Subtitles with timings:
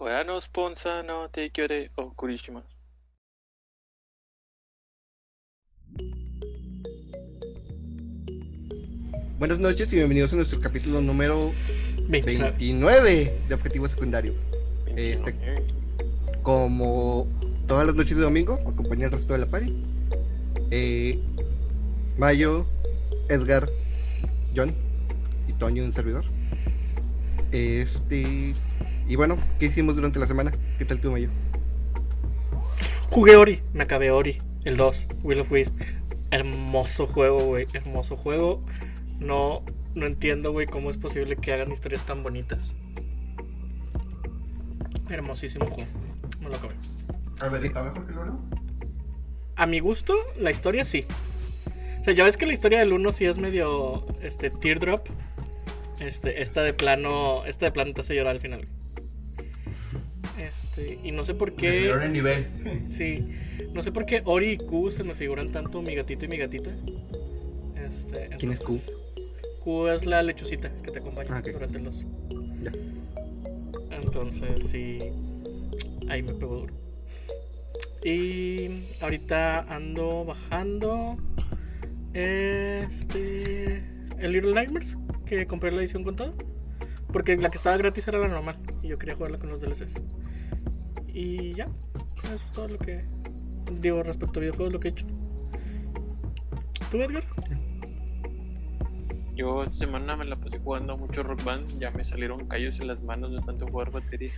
[0.00, 2.74] Kora no sponsor no teikyo de okuri shimasu.
[9.38, 11.52] Buenas noches y bienvenidos a nuestro capítulo número
[12.08, 12.50] 29.
[12.52, 14.32] 29 de Objetivo Secundario.
[14.96, 15.34] Este-
[16.42, 17.26] Como
[17.66, 19.84] todas las noches de domingo, me acompaña el resto de la party.
[20.70, 21.18] Eh,
[22.16, 22.64] Mayo,
[23.28, 23.68] Edgar,
[24.56, 24.74] John
[25.46, 26.24] y Toño, un servidor.
[27.52, 28.54] Este.
[29.10, 30.52] Y bueno, ¿qué hicimos durante la semana?
[30.78, 31.28] ¿Qué tal tú, Mayo?
[33.10, 35.74] Jugué Ori, me acabé Ori, el 2, Will of Wisp.
[36.30, 38.62] Hermoso juego, güey, hermoso juego.
[39.18, 39.64] No,
[39.96, 42.70] no entiendo, güey, cómo es posible que hagan historias tan bonitas.
[45.08, 45.90] Hermosísimo juego.
[46.40, 46.74] Me lo acabé.
[47.40, 48.50] A ver, ¿está mejor que el 1?
[49.56, 51.04] A mi gusto, la historia sí.
[52.00, 55.04] O sea, ya ves que la historia del 1 sí es medio este teardrop.
[55.98, 58.64] Este, esta de plano, esta de plano te hace llorar al final.
[60.38, 61.88] Este, y no sé por qué.
[61.90, 62.46] el nivel.
[62.90, 63.26] Sí,
[63.72, 66.36] no sé por qué Ori y Q se me figuran tanto mi gatito y mi
[66.38, 66.70] gatita.
[67.76, 68.80] Este, ¿Quién es Q?
[69.64, 71.48] Q es la lechucita que te acompaña Ah, ok.
[71.52, 72.04] durante el 2.
[72.62, 72.72] Ya.
[73.90, 74.98] Entonces, sí,
[76.08, 76.74] ahí me pegó duro.
[78.02, 81.16] Y ahorita ando bajando
[82.14, 83.84] este
[84.18, 86.34] el Little Nightmares que compré la edición con todo.
[87.12, 89.94] Porque la que estaba gratis era la normal y yo quería jugarla con los DLCs.
[91.12, 91.64] Y ya,
[92.24, 93.00] eso es todo lo que
[93.80, 95.06] digo respecto a videojuegos, lo que he hecho.
[96.90, 97.24] ¿Tú, Edgar?
[99.34, 101.78] Yo esta semana me la pasé jugando mucho Rock Band.
[101.78, 104.32] Ya me salieron callos en las manos de tanto jugar batería.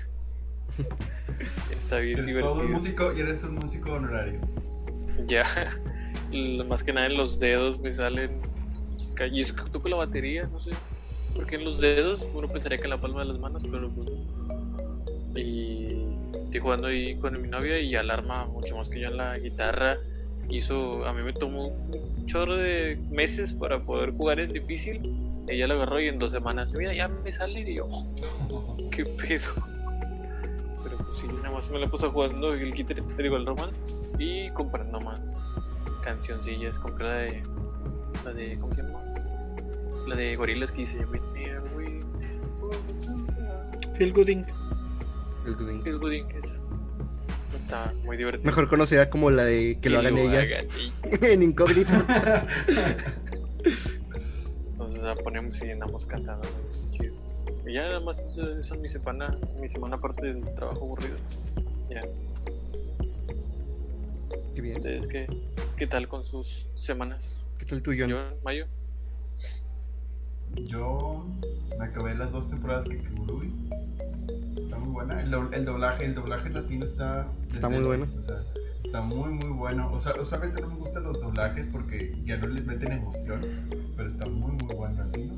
[1.70, 2.78] Está bien Eres todo divertido.
[2.78, 4.40] músico y eres un músico honorario.
[5.26, 5.44] Ya,
[6.68, 8.28] más que nada en los dedos me salen
[9.16, 9.32] callos.
[9.36, 10.70] Y es que toco la batería, no sé.
[11.34, 14.10] Porque en los dedos uno pensaría que en la palma de las manos, pero pues.
[15.34, 16.06] Y
[16.44, 19.96] estoy jugando ahí con mi novia y alarma mucho más que yo en la guitarra.
[20.50, 25.00] Hizo, a mí me tomó un chorro de meses para poder jugar en difícil.
[25.48, 27.86] Ella lo agarró y en dos semanas, mira, ya me sale y yo,
[28.50, 29.50] "Oh, qué pedo.
[30.84, 33.70] Pero pues sí, nada más me la puse jugando el guitar, digo, el Roman
[34.18, 35.20] y comprando más
[36.02, 36.76] cancioncillas.
[36.78, 37.42] Compré la de,
[38.24, 39.11] la de, ¿cómo se llama?
[40.06, 41.98] La de gorilas que dice, "Meet me halfway".
[43.98, 44.42] Phil Gooding.
[45.46, 45.82] El Gooding.
[45.86, 46.54] Es Gooding, esa.
[47.58, 48.44] Está muy divertido.
[48.44, 50.66] Mejor conocida como la de que lo hagan ellas hagan
[51.22, 51.92] en incógnito.
[54.72, 56.48] Entonces la ponemos y andamos cantando.
[56.90, 57.14] Chido.
[57.66, 59.26] Y ya nada más eso, eso es mi semana,
[59.60, 61.16] mi semana aparte del trabajo aburrido.
[61.88, 62.00] Ya.
[64.54, 64.76] Qué bien.
[64.78, 65.26] ¿Ustedes qué,
[65.76, 67.36] qué tal con sus semanas?
[67.58, 68.08] ¿Qué tal tú, John?
[68.08, 68.66] Yo, Mayo.
[70.56, 71.26] Yo
[71.78, 73.52] me acabé las dos temporadas de Kigurui.
[74.56, 75.20] Está muy buena.
[75.22, 77.26] El, dob- el doblaje, el doblaje latino está.
[77.52, 77.86] Está muy decente.
[77.86, 78.06] bueno.
[78.16, 78.42] O sea,
[78.84, 79.90] está muy muy bueno.
[79.92, 83.40] O sea, usualmente no me gustan los doblajes porque ya no les meten emoción.
[83.96, 85.34] Pero está muy muy bueno latino.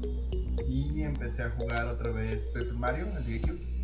[0.68, 3.74] Y empecé a jugar otra vez Paper Mario, el GameCube.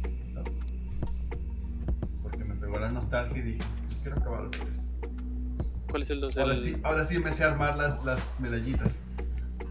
[2.23, 3.61] Porque me pegó la nostalgia y dije,
[4.03, 4.91] quiero acabar otra vez.
[5.91, 6.37] ¿Cuál es el dos?
[6.39, 9.01] Ahora El- sí, ahora sí empecé a armar las, las medallitas.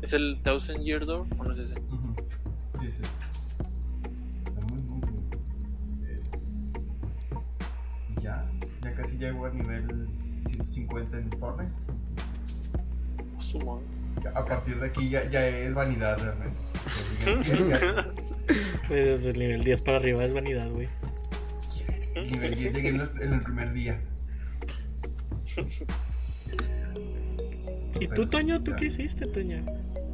[0.01, 1.73] ¿Es el Thousand Year Door o no es ese?
[2.79, 3.01] Sí, sí.
[4.45, 5.29] Está muy, muy bien.
[6.07, 6.15] Eh,
[8.17, 8.45] y ya,
[8.81, 10.07] ya casi llego a nivel
[10.47, 11.71] 150 en Fortnite.
[13.39, 13.83] Su madre.
[14.23, 16.57] Ya, A partir de aquí ya, ya es vanidad realmente.
[17.25, 18.13] Ya llegué al 100, ya-
[18.87, 20.87] Pues desde el nivel 10 para arriba es vanidad, güey.
[22.31, 23.99] Nivel 10 llegué en el, en el primer día.
[27.99, 28.61] ¿Y tú, Toño?
[28.63, 29.63] ¿Tú qué hiciste, Toño?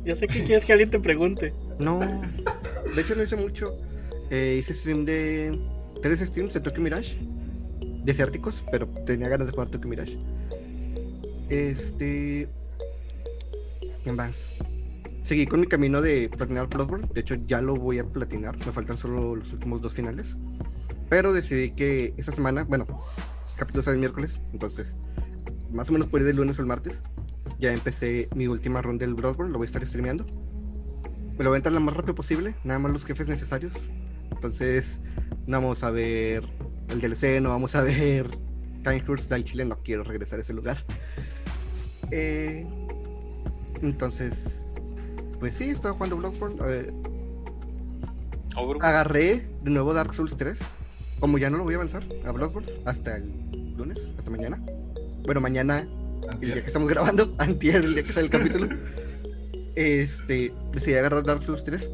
[0.05, 1.51] Ya sé que quieres que alguien te pregunte.
[1.79, 3.73] No, de hecho no hice mucho.
[4.29, 5.59] Eh, hice stream de.
[6.01, 7.17] Tres streams de Tokyo Mirage.
[8.03, 10.17] Desérticos, pero tenía ganas de jugar Tokyo Mirage.
[11.49, 12.47] Este.
[14.03, 14.59] ¿Qué más?
[15.23, 17.07] Seguí con mi camino de platinar Bloodborne.
[17.13, 18.55] De hecho, ya lo voy a platinar.
[18.57, 20.37] Me faltan solo los últimos dos finales.
[21.09, 22.85] Pero decidí que esta semana, bueno,
[23.55, 24.39] capítulo sale el miércoles.
[24.53, 24.95] Entonces,
[25.73, 27.01] más o menos por ir del lunes o el martes.
[27.65, 29.51] Ya empecé mi última ronda del Bloodborne.
[29.51, 30.23] Lo voy a estar streameando.
[31.35, 33.89] Me lo voy a entrar lo más rápido posible, nada más los jefes necesarios.
[34.29, 34.99] Entonces,
[35.47, 36.47] no vamos a ver
[36.89, 38.29] el DLC, no vamos a ver
[38.83, 40.85] Time Curse del Chile, no quiero regresar a ese lugar.
[42.11, 42.63] Eh,
[43.81, 44.59] entonces,
[45.39, 46.57] pues sí, estaba jugando Bloodborne.
[46.67, 46.87] eh,
[48.57, 48.83] Overwatch.
[48.83, 50.59] agarré de nuevo Dark Souls 3.
[51.19, 54.63] Como ya no lo voy a avanzar a Bloodborne hasta el lunes, hasta mañana.
[55.25, 55.87] Bueno, mañana
[56.31, 58.67] el día que estamos grabando, antier, el día que sale el capítulo,
[59.75, 61.89] este, decidí agarrar Dark Souls 3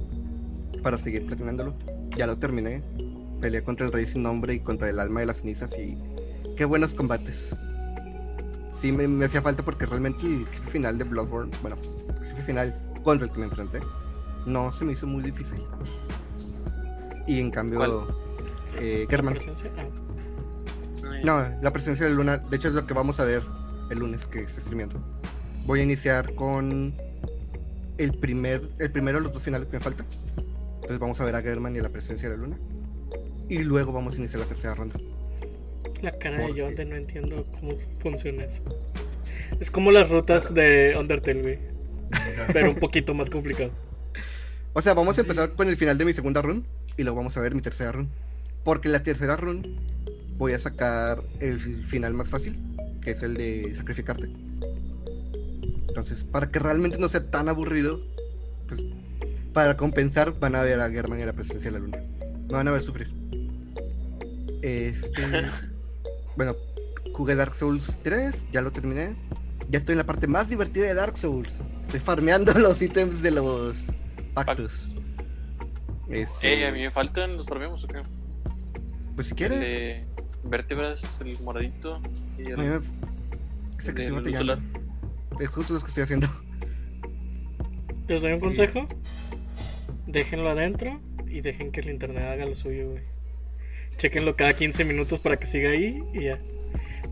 [0.84, 1.74] para seguir platinándolo.
[2.18, 2.82] Ya lo terminé.
[3.40, 5.98] Pelea contra el rey sin nombre y contra el alma de las cenizas y
[6.56, 7.56] qué buenos combates.
[8.80, 11.78] Sí, me, me hacía falta porque realmente el jefe final de Bloodborne, bueno,
[12.20, 13.80] el jefe final contra el que me enfrenté,
[14.46, 15.60] no se me hizo muy difícil.
[17.28, 18.08] Y en cambio,
[18.80, 19.38] eh, Germán.
[21.04, 23.44] Ah, No, la presencia de Luna, de hecho es lo que vamos a ver
[23.92, 25.00] el lunes que esté streameando.
[25.66, 26.96] Voy a iniciar con
[27.98, 30.08] el primer, el primero de los dos finales que me faltan.
[30.76, 32.58] Entonces vamos a ver a German y a la presencia de la Luna.
[33.50, 34.96] Y luego vamos a iniciar la tercera ronda.
[36.02, 36.62] La cara de.
[36.62, 38.64] Jordan, no entiendo cómo funciona eso.
[39.60, 41.60] Es como las rutas de Undertale, güey.
[42.54, 43.72] Pero un poquito más complicado.
[44.74, 46.66] O sea, vamos a empezar con el final de mi segunda run
[46.98, 48.10] y luego vamos a ver mi tercera run.
[48.64, 49.80] Porque la tercera run
[50.38, 52.58] voy a sacar el final más fácil,
[53.02, 54.30] que es el de sacrificarte.
[55.88, 58.00] Entonces, para que realmente no sea tan aburrido,
[58.68, 58.82] pues
[59.54, 61.98] para compensar van a ver a German y a la presencia de la luna.
[62.48, 63.12] Me van a ver sufrir.
[64.62, 65.22] Este.
[66.38, 66.56] bueno,
[67.14, 69.16] jugué Dark Souls 3, ya lo terminé.
[69.70, 71.54] Ya estoy en la parte más divertida de Dark Souls.
[71.84, 73.88] Estoy farmeando los ítems de los
[74.34, 74.88] pactos.
[76.10, 78.02] Este, Eh, a mí me faltan los farmeamos, ¿o qué?
[79.16, 79.60] Pues si quieres.
[79.60, 80.02] de
[80.50, 82.00] vértebras, el moradito
[82.38, 82.80] y el, me-
[83.80, 84.40] Ese que estoy batallando.
[84.40, 84.60] solar.
[85.40, 86.28] Es justo lo que estoy haciendo.
[88.08, 88.88] Les doy un consejo.
[90.08, 93.04] Déjenlo adentro y dejen que el internet haga lo suyo, güey.
[93.98, 96.40] Chequenlo cada 15 minutos para que siga ahí y ya.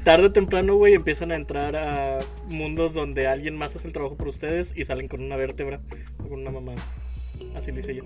[0.03, 4.15] Tarde o temprano, güey, empiezan a entrar a mundos donde alguien más hace el trabajo
[4.17, 5.77] por ustedes y salen con una vértebra
[6.23, 6.81] o con una mamada.
[7.55, 8.03] Así lo hice yo.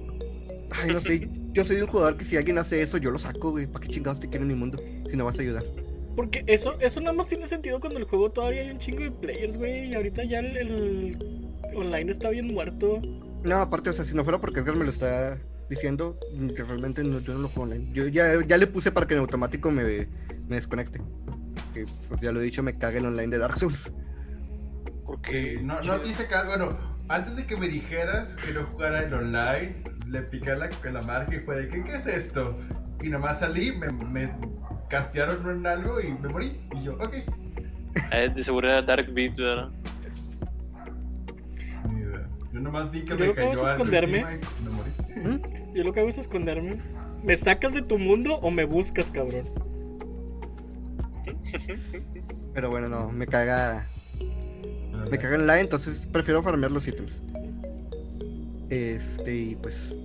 [0.72, 1.30] Ay, no sé.
[1.54, 3.68] Yo soy un jugador que si alguien hace eso, yo lo saco, güey.
[3.68, 4.82] ¿Para qué chingados te quiero en mi mundo?
[5.14, 5.64] Si no vas a ayudar.
[6.16, 9.12] Porque eso, eso nada más tiene sentido cuando el juego todavía hay un chingo de
[9.12, 9.90] players, güey.
[9.90, 11.18] Y ahorita ya el, el
[11.76, 13.00] online está bien muerto.
[13.44, 15.38] No, aparte, o sea, si no fuera porque Edgar me lo está
[15.70, 16.16] diciendo,
[16.56, 17.92] que realmente no, yo no lo juego online.
[17.94, 19.84] Yo ya, ya le puse para que en automático me,
[20.48, 21.00] me desconecte.
[21.76, 23.92] Que, pues ya lo he dicho, me caga el online de Dark Souls.
[25.06, 26.48] Porque No, no te hice caso.
[26.48, 26.70] Bueno,
[27.10, 31.36] antes de que me dijeras que no jugara en online, le piqué la, la marca
[31.36, 32.56] y fue de ¿qué, qué es esto?
[33.04, 34.28] Y nomás salí, me, me
[34.90, 36.60] castearon en algo y me morí.
[36.76, 37.14] Y yo, ok.
[38.36, 39.72] de seguro era Dark Beat, ¿verdad?
[42.54, 44.18] Yo nomás vi que Yo me lo que hago cayó es esconderme.
[44.20, 44.92] y me morí.
[45.16, 45.74] ¿Mm?
[45.74, 46.80] Yo lo que hago es esconderme.
[47.24, 49.42] ¿Me sacas de tu mundo o me buscas, cabrón?
[52.54, 53.88] Pero bueno, no, me caga.
[55.10, 57.22] Me caga online, entonces prefiero farmear los ítems.
[58.70, 59.96] Este, y pues.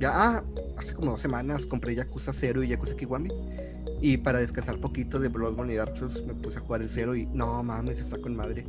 [0.00, 0.42] Ya, ah,
[0.78, 3.30] hace como dos semanas compré Yakuza 0 y Yakuza Kiwami.
[4.02, 7.14] Y para descansar poquito de Bloodborne y Dark Souls me puse a jugar el 0
[7.14, 8.66] y no mames, está con madre.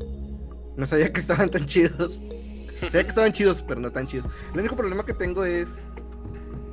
[0.77, 2.21] No sabía que estaban tan chidos.
[2.79, 4.27] Sabía que estaban chidos, pero no tan chidos.
[4.53, 5.69] El único problema que tengo es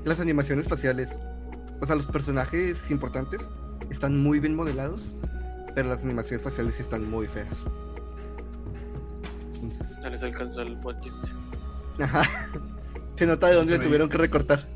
[0.05, 1.17] las animaciones faciales.
[1.81, 3.41] O sea, los personajes importantes
[3.91, 5.15] están muy bien modelados,
[5.75, 7.65] pero las animaciones faciales sí están muy feas.
[9.63, 11.15] Entonces, No les alcanzó el budget.
[12.01, 12.29] Ajá.
[13.17, 14.67] Se nota de dónde le tuvieron que recortar.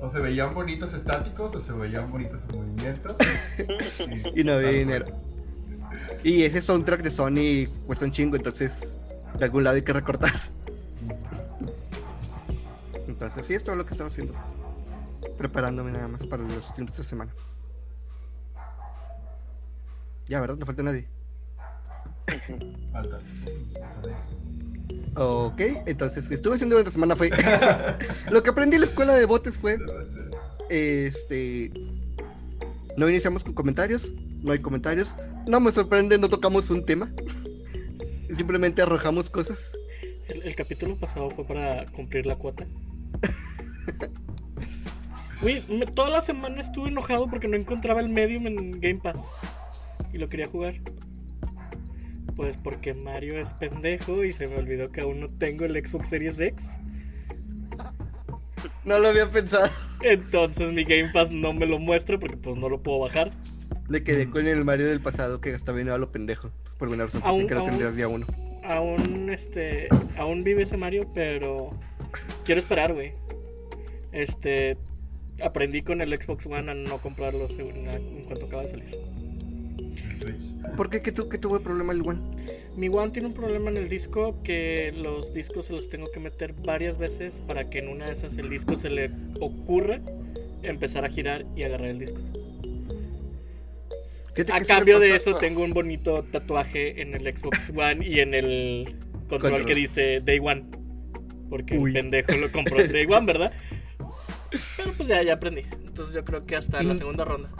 [0.00, 3.16] O se veían bonitos estáticos o se veían bonitos en movimiento.
[4.34, 5.06] Y no había dinero.
[6.24, 8.98] Y ese soundtrack de Sony cuesta un chingo, entonces
[9.38, 10.32] de algún lado hay que recortar.
[13.06, 14.34] Entonces sí, es todo lo que estaba haciendo.
[15.36, 17.32] Preparándome nada más para los streams de esta semana.
[20.28, 20.56] Ya, ¿verdad?
[20.56, 21.08] No falta nadie.
[22.92, 23.26] Faltas.
[25.16, 27.30] Ok, entonces estuve haciendo durante la semana fue...
[28.30, 29.78] lo que aprendí en la escuela de botes fue...
[30.68, 31.72] Este.
[32.96, 34.08] No iniciamos con comentarios.
[34.42, 35.14] No hay comentarios.
[35.46, 37.10] No me sorprende, no tocamos un tema.
[38.36, 39.72] Simplemente arrojamos cosas.
[40.28, 42.64] El, el capítulo pasado fue para cumplir la cuota.
[45.42, 49.20] Me- toda la semana estuve enojado porque no encontraba el Medium en Game Pass.
[50.12, 50.74] Y lo quería jugar.
[52.40, 56.08] Pues porque Mario es pendejo y se me olvidó que aún no tengo el Xbox
[56.08, 56.58] Series X.
[58.86, 59.68] No lo había pensado.
[60.02, 63.28] Entonces mi Game Pass no me lo muestra porque pues no lo puedo bajar.
[63.90, 66.46] Me quedé con el Mario del pasado que gastaba dinero a lo pendejo.
[66.46, 68.24] Entonces, por alguna razón Aún- que lo aún- tendrías día uno.
[68.64, 69.86] Aún este.
[70.16, 71.68] Aún vive ese Mario, pero.
[72.46, 73.12] Quiero esperar, güey.
[74.12, 74.78] Este.
[75.44, 78.98] Aprendí con el Xbox One a no comprarlo según- en cuanto acaba de salir.
[80.20, 80.74] Switch.
[80.76, 81.02] ¿Por qué?
[81.02, 82.20] ¿Qué, tu- qué tuvo el problema el One?
[82.76, 86.20] Mi One tiene un problema en el disco que los discos se los tengo que
[86.20, 89.10] meter varias veces para que en una de esas el disco se le
[89.40, 90.00] ocurra
[90.62, 92.20] empezar a girar y agarrar el disco.
[94.52, 98.84] A cambio de eso tengo un bonito tatuaje en el Xbox One y en el
[99.28, 99.66] control Control.
[99.66, 100.64] que dice Day One.
[101.50, 101.90] Porque Uy.
[101.90, 103.52] el pendejo lo compró Day One, ¿verdad?
[104.76, 105.62] Pero pues ya, ya aprendí.
[105.86, 107.50] Entonces yo creo que hasta Y- la segunda ronda.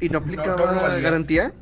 [0.00, 0.98] ¿Y no no aplicaba lo valía.
[1.00, 1.52] garantía?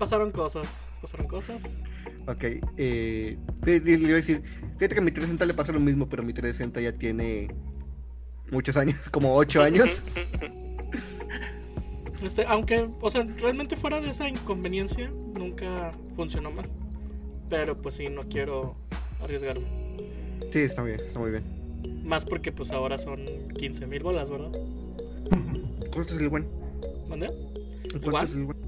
[0.00, 0.66] Pasaron cosas.
[1.02, 1.62] Pasaron cosas.
[2.26, 2.44] Ok,
[2.78, 4.42] eh, le le iba a decir,
[4.78, 7.54] fíjate que a mi 360 le pasa lo mismo, pero mi 360 ya tiene
[8.50, 10.02] muchos años, como 8 años.
[12.22, 16.68] Este, aunque, o sea, realmente fuera de esa inconveniencia, nunca funcionó mal.
[17.48, 18.76] Pero pues sí, no quiero
[19.22, 19.66] arriesgarme.
[20.50, 21.44] Sí, está bien, está muy bien.
[22.04, 23.20] Más porque pues ahora son
[23.58, 24.52] 15 mil bolas, ¿verdad?
[25.92, 26.48] ¿Cuánto es el buen?
[27.08, 27.28] ¿Mandé?
[28.02, 28.60] ¿Cuánto es el buen?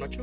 [0.00, 0.22] En 8.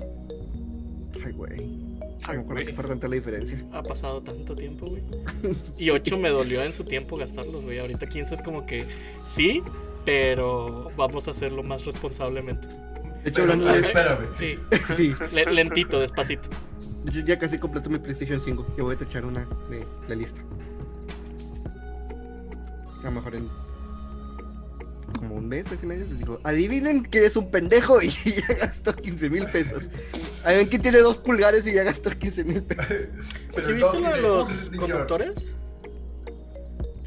[1.26, 1.88] Ay, güey.
[2.24, 3.64] Ay, No que fuera tanta la diferencia.
[3.74, 5.04] Ha pasado tanto tiempo, güey.
[5.78, 7.80] Y 8 me dolió en su tiempo gastarlos, güey.
[7.80, 8.88] Ahorita 15 es como que
[9.26, 9.62] sí,
[10.06, 12.68] pero vamos a hacerlo más responsablemente.
[13.24, 13.80] De hecho, hablando de...
[13.80, 14.28] espérame.
[14.38, 14.56] Sí,
[14.98, 16.50] Sí, le- lentito, despacito.
[17.04, 18.66] de hecho ya casi completo mi PlayStation 5.
[18.78, 20.42] Ya voy a tachar una de la lista.
[23.02, 23.48] A lo mejor en
[25.18, 28.10] como un mes, mes y medio, les digo, adivinen que es un pendejo y
[28.48, 29.90] ya gastó 15 mil pesos.
[30.44, 32.88] Adivinen que tiene dos pulgares y ya gastó 15 mil pesos.
[33.56, 34.48] ¿Sí viste lo de los
[34.78, 35.52] conductores?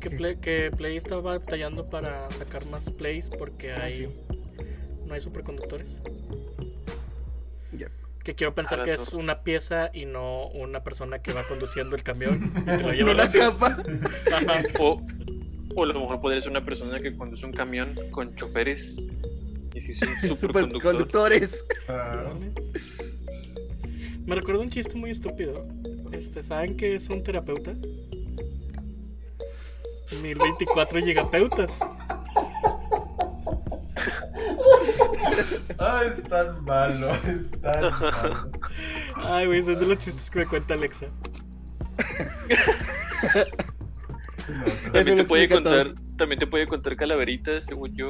[0.00, 0.11] Que.
[0.11, 4.12] Play, que Play estaba batallando para sacar más plays porque Ah, hay
[5.07, 5.95] no hay superconductores.
[7.73, 7.88] Ya.
[8.25, 11.47] Que quiero pensar A la que es una pieza y no una persona que va
[11.49, 13.83] conduciendo el camión y te lo lleva No a la capa.
[14.79, 15.02] O,
[15.75, 18.97] o a lo mejor podría ser una persona que conduce un camión con choferes
[19.75, 20.37] y si superconductor.
[20.37, 21.65] Superconductores.
[21.89, 22.33] Ah,
[24.27, 25.67] Me recuerda un chiste muy estúpido.
[26.12, 27.73] Este, ¿saben qué es un terapeuta?
[30.23, 31.79] 1024 gigapeutas.
[35.79, 38.50] Ay, es tan malo, es tan malo.
[39.15, 41.07] Ay, güey, son de los chistes que me cuenta Alexa.
[44.92, 48.09] También te puede contar, también te puede contar calaveritas, según yo.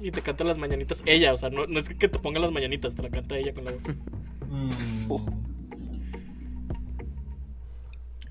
[0.00, 2.52] Y te canta las mañanitas ella, o sea, no, no es que te ponga las
[2.52, 3.82] mañanitas, te la canta ella con la voz.
[4.48, 4.70] Mm.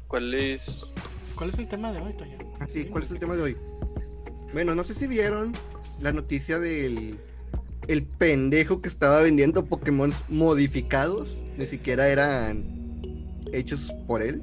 [0.08, 0.86] ¿Cuál es?
[1.36, 2.38] ¿Cuál es el tema de hoy, Toño?
[2.60, 3.58] Así, ¿cuál es el tema de hoy?
[4.54, 5.52] Bueno, no sé si vieron
[6.02, 7.20] la noticia del
[7.88, 12.66] el pendejo que estaba vendiendo Pokémon modificados, ni siquiera eran
[13.54, 14.42] hechos por él.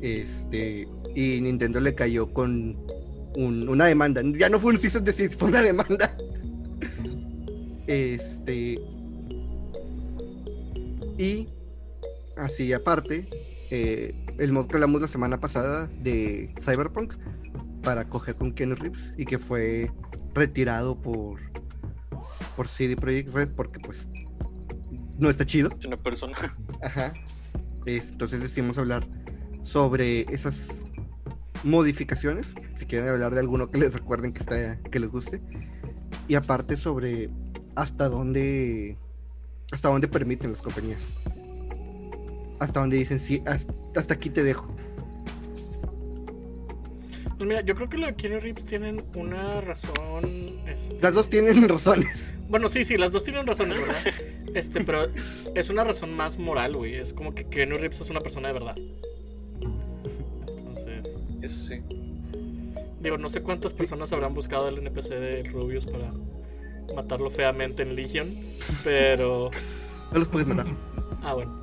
[0.00, 2.76] Este, y Nintendo le cayó con
[3.36, 4.22] un- una demanda.
[4.38, 6.16] Ya no fue un cease and desist, fue una demanda.
[7.86, 8.80] Este,
[11.18, 11.48] y
[12.36, 13.28] así aparte,
[13.70, 17.14] eh, el mod que hablamos la semana pasada de Cyberpunk
[17.82, 19.90] para coger con Keanu Reeves y que fue
[20.34, 21.38] retirado por
[22.56, 24.06] por CD Projekt Red porque pues
[25.18, 25.68] no está chido.
[25.78, 26.34] Es una persona.
[26.82, 27.12] Ajá.
[27.84, 29.04] Es- Entonces decidimos hablar
[29.62, 30.80] sobre esas
[31.64, 35.40] modificaciones, si quieren hablar de alguno que les recuerden que está que les guste
[36.28, 37.30] y aparte sobre
[37.74, 38.96] hasta dónde
[39.72, 41.00] hasta dónde permiten las compañías.
[42.60, 44.68] Hasta dónde dicen sí, hasta, hasta aquí te dejo.
[47.36, 50.24] Pues mira, yo creo que los Keanu Reeves tienen una razón.
[50.68, 52.30] este, Las dos tienen razones.
[52.48, 53.96] Bueno, sí, sí, las dos tienen razones, ¿verdad?
[54.54, 55.08] Este, pero
[55.56, 56.94] es una razón más moral, güey.
[56.94, 58.76] Es como que Keanu Reeves es una persona de verdad.
[61.44, 61.82] Eso sí.
[63.00, 66.10] digo, no sé cuántas personas habrán buscado el NPC de Rubius para
[66.96, 68.34] matarlo feamente en Legion,
[68.82, 69.50] pero.
[70.12, 70.66] No los puedes matar.
[71.22, 71.60] Ah, bueno.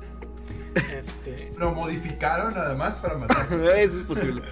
[0.74, 1.52] Este.
[1.58, 3.46] Lo modificaron nada más para matar.
[3.76, 4.42] Eso es posible.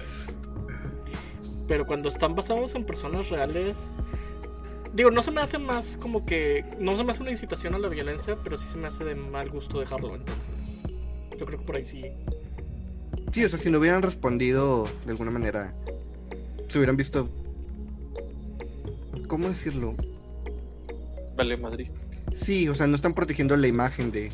[1.67, 3.77] Pero cuando están basados en personas reales.
[4.93, 6.65] Digo, no se me hace más como que.
[6.79, 9.15] No se me hace una incitación a la violencia, pero sí se me hace de
[9.31, 10.15] mal gusto dejarlo.
[10.15, 10.43] Entonces,
[11.37, 12.01] yo creo que por ahí sí.
[13.31, 15.73] Sí, o sea, si no hubieran respondido de alguna manera,
[16.69, 17.29] se hubieran visto.
[19.27, 19.95] ¿Cómo decirlo?
[21.35, 21.87] Vale, Madrid.
[22.33, 24.31] Sí, o sea, no están protegiendo la imagen de,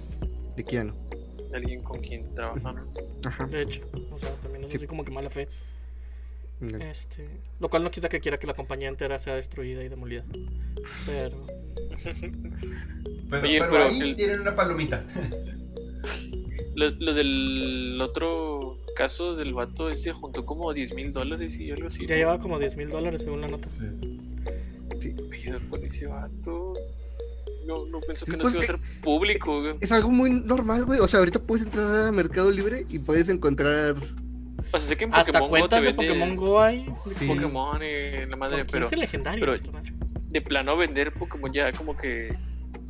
[0.56, 0.92] de Keanu.
[1.54, 2.76] Alguien con quien trabajan.
[3.26, 3.46] Ajá.
[3.46, 4.78] De hecho, o sea, también es Sí.
[4.78, 5.48] así como que mala fe.
[6.80, 7.28] Este,
[7.60, 10.26] lo cual no quita que quiera que la compañía entera sea destruida y demolida.
[11.06, 11.46] Pero.
[13.30, 15.04] Pero, Oye, pero pero ahí el- tienen una palomita.
[16.76, 21.88] Lo, lo del otro caso del vato ese juntó como 10 mil dólares y algo
[21.88, 22.08] así.
[22.08, 23.70] Ya llevaba como 10 mil dólares según la nota.
[23.70, 25.14] Sí.
[25.30, 26.74] Pido con ese vato.
[27.66, 29.76] No, no pensó que no Pues, se iba a hacer público, güey.
[29.82, 31.00] Es algo muy normal, güey.
[31.00, 33.96] O sea, ahorita puedes entrar a Mercado Libre y puedes encontrar.
[34.74, 36.86] O sea, sé que en Hasta Pokémon Go cuentas te de vende Pokémon Go hay.
[37.20, 37.28] Sí.
[37.28, 39.40] Pokémon y la madre, pero 15 legendarios.
[39.42, 39.94] pero- esto, macho.
[40.30, 42.36] de plano vender Pokémon ya como que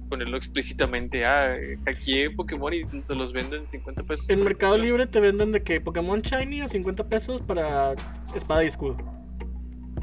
[0.08, 1.54] ponerlo explícitamente, ah,
[1.88, 4.30] aquí Pokémon y se los venden 50 pesos.
[4.30, 7.94] En Mercado Libre te venden de que Pokémon Shiny a 50 pesos para
[8.36, 8.98] espada y escudo.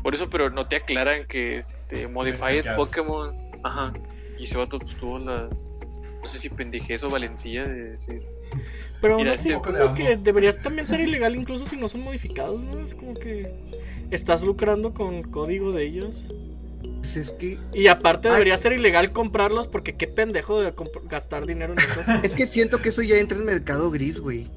[0.02, 2.64] Por eso, pero no te aclaran que este, Modified.
[2.76, 3.30] Pokémon.
[3.62, 3.92] Ajá.
[4.38, 5.48] Y ese vato pues, tuvo la.
[6.22, 8.20] No sé si pendejez o valentía de decir.
[9.00, 12.60] Pero aún así, este- como que deberías también ser ilegal incluso si no son modificados,
[12.60, 12.80] ¿no?
[12.80, 13.50] Es como que
[14.10, 16.26] estás lucrando con código de ellos.
[17.00, 18.34] Pues es que, Y aparte Ay.
[18.34, 20.72] debería ser ilegal comprarlos porque qué pendejo de
[21.08, 22.00] gastar dinero en eso.
[22.22, 24.50] es que siento que eso ya entra en mercado gris, güey.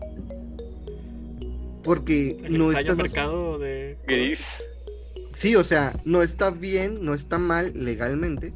[1.83, 2.97] Porque El no estás.
[2.97, 3.97] mercado de...
[4.07, 4.63] Gris.
[5.33, 8.53] Sí, o sea, no está bien, no está mal legalmente.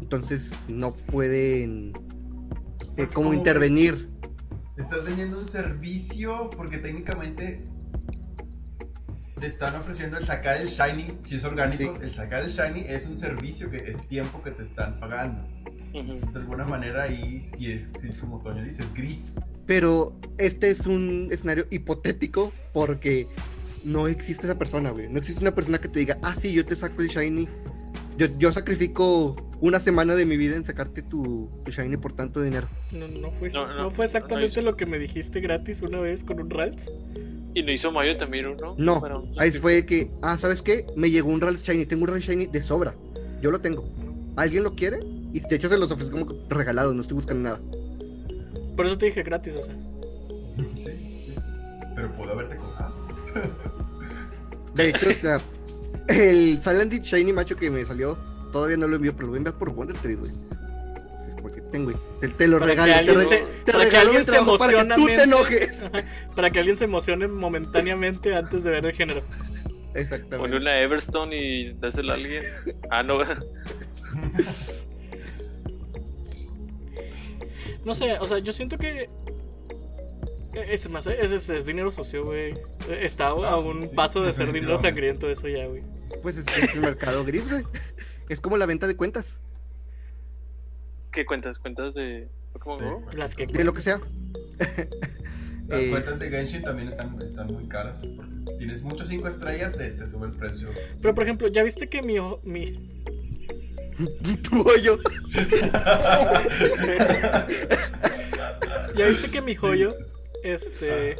[0.00, 1.92] Entonces no pueden
[2.96, 4.08] eh, como intervenir.
[4.76, 7.62] Estás vendiendo un servicio porque técnicamente
[9.44, 12.00] te están ofreciendo el sacar el shiny, si es orgánico, Sí.
[12.02, 15.46] el sacar el shiny es un servicio que es tiempo que te están pagando.
[15.92, 19.34] Entonces, de alguna manera ahí sí es, sí es como Toño dice, es gris.
[19.66, 23.26] Pero este es un escenario hipotético porque
[23.84, 25.08] no existe esa persona, güey.
[25.08, 27.46] No existe una persona que te diga, ah, sí, yo te saco el shiny.
[28.16, 32.40] Yo, yo sacrifico una semana de mi vida en sacarte tu, tu shiny por tanto
[32.40, 32.66] dinero.
[32.92, 36.00] No, no fue, No, no, no, fue no exactamente lo que me dijiste gratis una
[36.00, 36.90] vez con un Ralts.
[37.54, 38.74] Y no hizo Mayo también uno.
[38.78, 40.86] No, un- ahí fue que, ah, ¿sabes qué?
[40.96, 42.94] Me llegó un Ralph Shiny, tengo un Ralph Shiny de sobra.
[43.40, 43.88] Yo lo tengo.
[44.36, 44.98] ¿Alguien lo quiere?
[45.32, 47.60] Y de hecho se los ofrezco como regalados, no estoy buscando nada.
[48.76, 49.74] Por eso te dije gratis, o sea.
[50.76, 51.34] Sí, sí.
[51.96, 52.94] Pero puedo haberte cobrado.
[54.74, 55.38] De hecho, o sea,
[56.08, 58.16] el Silent Shiny macho que me salió,
[58.52, 60.32] todavía no lo envío, pero lo voy a enviar por Wonder Tree, güey.
[61.82, 61.96] Güey.
[62.20, 64.30] Te, te lo Para que regalo, te, se- te para que regalo alguien mi se
[64.32, 65.88] trabajo para que tú te enojes.
[66.36, 69.22] Para que alguien se emocione momentáneamente antes de ver el género.
[69.22, 70.56] Pone Exactamente.
[70.56, 72.44] una Everstone y dásela a alguien.
[72.90, 73.18] Ah, no.
[77.84, 79.06] No sé, o sea, yo siento que.
[80.54, 82.50] Es más, es, es- es dinero sucio, güey.
[83.00, 85.80] Está a un sí, paso de ser dinero sangriento eso ya, güey.
[86.22, 87.64] Pues es, es el mercado gris, güey.
[88.28, 89.40] Es como la venta de cuentas,
[91.14, 91.58] ¿Qué cuentas?
[91.58, 93.02] ¿Cuentas de Pokémon Sí, Go?
[93.16, 93.46] Las que.
[93.46, 94.00] de lo que sea.
[95.68, 98.00] Las Eh, cuentas de Genshin también están, están muy caras.
[98.16, 100.68] Porque tienes muchos 5 estrellas, te, te sube el precio.
[101.00, 102.90] Pero por ejemplo, ¿ya viste que mi, mi,
[104.42, 104.98] tu hoyo.
[108.96, 109.94] ya viste que mi joyo
[110.42, 111.16] este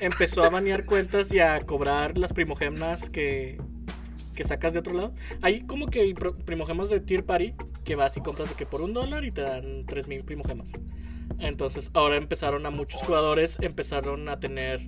[0.00, 3.60] empezó a banear cuentas y a cobrar las primogemas que,
[4.38, 5.12] que sacas de otro lado.
[5.42, 8.94] Hay como que primogemas de Tier Party que vas y compras de que por un
[8.94, 10.70] dólar y te dan 3000 primogemas.
[11.40, 14.86] Entonces ahora empezaron a muchos jugadores empezaron a tener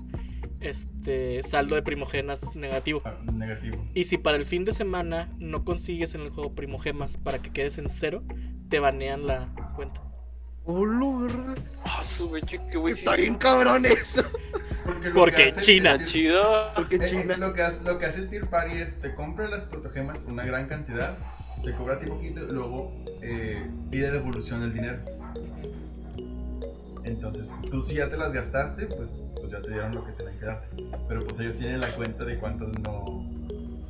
[0.61, 3.03] este saldo de primogemas negativo.
[3.05, 3.85] Ah, Negativo.
[3.93, 7.53] Y si para el fin de semana no consigues en el juego primogemas para que
[7.53, 8.23] quedes en cero,
[8.69, 10.01] te banean la cuenta.
[10.67, 11.59] Lo verdad.
[11.85, 12.95] Ah, su meche, qué güey.
[12.95, 14.23] Está bien cabrón eso.
[14.85, 15.99] Porque, lo Porque hace- China.
[16.05, 16.43] Chido.
[16.75, 17.37] Porque Eh, eh, China.
[17.39, 20.45] lo, que hace, lo que hace el Tier Party es te compra las protogemas una
[20.45, 21.17] gran cantidad,
[21.65, 22.93] te cobra a ti poquito y luego
[23.23, 24.99] eh, pide devolución del dinero.
[27.05, 30.39] Entonces, tú si ya te las gastaste, pues, pues ya te dieron lo que tenían
[30.39, 30.69] que darte.
[31.09, 33.27] Pero pues ellos tienen la cuenta de cuántas no.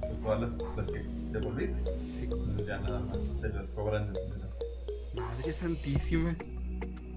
[0.01, 1.77] Pues todas las, las que devolviste.
[2.23, 4.13] Entonces ya nada más te las cobran.
[4.13, 6.37] de- de- Madre santísima.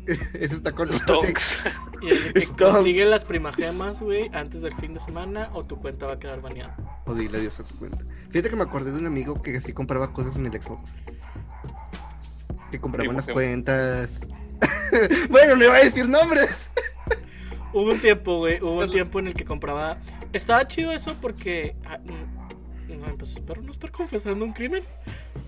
[0.33, 1.57] Eso está con Stonks.
[2.01, 5.77] Y es de que consigue las primagemas, güey, antes del fin de semana o tu
[5.77, 6.75] cuenta va a quedar baneada.
[7.05, 7.99] O dile adiós a tu cuenta.
[8.29, 10.83] Fíjate que me acordé de un amigo que así compraba cosas en el Xbox.
[12.69, 14.19] Que compraba unas cuentas.
[15.29, 16.49] bueno, no iba a decir nombres.
[17.71, 19.97] Hubo un tiempo, güey, hubo un tiempo en el que compraba...
[20.33, 21.75] Estaba chido eso porque...
[21.85, 24.83] ah, no, pues espero no estar confesando un crimen.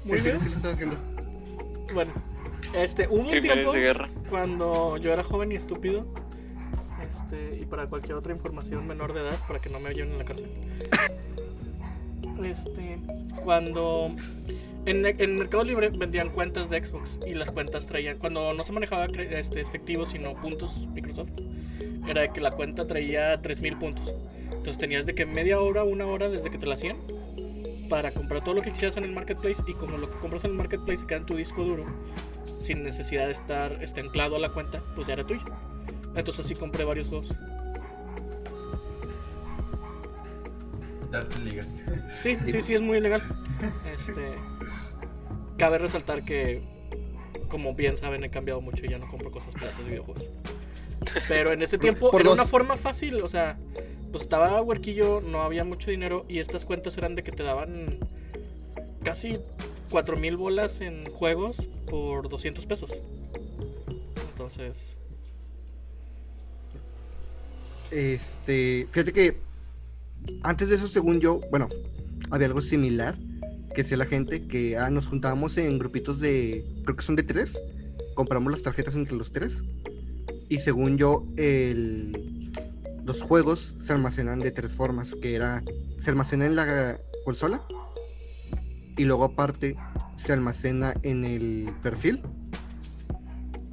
[0.06, 0.40] Muy Sí, bien.
[0.40, 0.96] sí lo estaba haciendo.
[1.94, 2.14] Bueno,
[2.76, 4.10] este, hubo un tiempo de guerra.
[4.30, 6.02] cuando yo era joven y estúpido.
[7.02, 10.18] Este, y para cualquier otra información menor de edad, para que no me lleven en
[10.20, 10.50] la cárcel.
[12.44, 13.00] Este,
[13.44, 14.14] cuando
[14.86, 18.74] en, en Mercado Libre vendían cuentas de Xbox y las cuentas traían, cuando no se
[18.74, 21.30] manejaba este, efectivo, sino puntos Microsoft,
[22.08, 24.14] era de que la cuenta traía 3000 puntos.
[24.44, 26.98] Entonces tenías de que media hora, una hora desde que te la hacían
[27.90, 30.52] para comprar todo lo que quisieras en el marketplace y como lo que compras en
[30.52, 31.86] el marketplace se queda en tu disco duro
[32.62, 35.44] sin necesidad de estar este, anclado a la cuenta, pues ya era tuyo.
[36.16, 37.30] Entonces así compré varios juegos.
[41.12, 41.68] That's illegal.
[42.22, 43.22] Sí, sí, sí, es muy ilegal.
[43.94, 44.30] Este,
[45.58, 46.62] cabe resaltar que,
[47.48, 50.30] como bien saben, he cambiado mucho y ya no compro cosas para de videojuegos.
[51.28, 52.40] Pero en ese tiempo Por era dos.
[52.40, 53.58] una forma fácil, o sea,
[54.16, 58.00] pues estaba huerquillo, no había mucho dinero y estas cuentas eran de que te daban
[59.04, 59.40] casi
[59.92, 61.58] 4000 bolas en juegos
[61.90, 62.92] por 200 pesos.
[64.32, 64.78] Entonces,
[67.92, 69.38] Este, fíjate que
[70.44, 71.68] antes de eso, según yo, bueno,
[72.32, 73.18] había algo similar
[73.76, 77.24] que hacía la gente, que ah, nos juntábamos en grupitos de, creo que son de
[77.24, 77.60] tres,
[78.14, 79.62] compramos las tarjetas entre los tres,
[80.48, 82.35] y según yo, el,
[83.06, 85.64] los juegos se almacenan de tres formas, que era,
[86.00, 87.62] se almacena en la consola,
[88.98, 89.78] y luego aparte
[90.18, 92.22] se almacena en el perfil,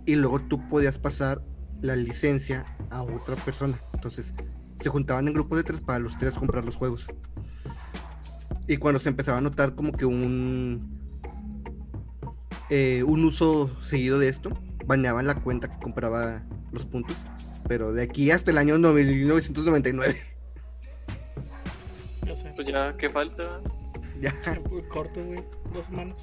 [0.04, 1.42] y luego tú podías pasar
[1.80, 3.78] la licencia a otra persona.
[3.94, 4.32] Entonces,
[4.80, 7.06] se juntaban en grupos de tres para los tres comprar los juegos.
[8.68, 10.78] Y cuando se empezaba a notar como que un
[12.70, 14.50] eh, un uso seguido de esto,
[14.86, 16.42] baneaban la cuenta que compraba
[16.72, 17.16] los puntos.
[17.68, 20.16] Pero de aquí hasta el año 1999.
[22.26, 22.50] Ya sé.
[22.54, 23.48] Pues ya, ¿qué falta?
[24.20, 24.34] ya.
[24.70, 25.40] Muy corto, güey.
[25.72, 26.18] Dos semanas.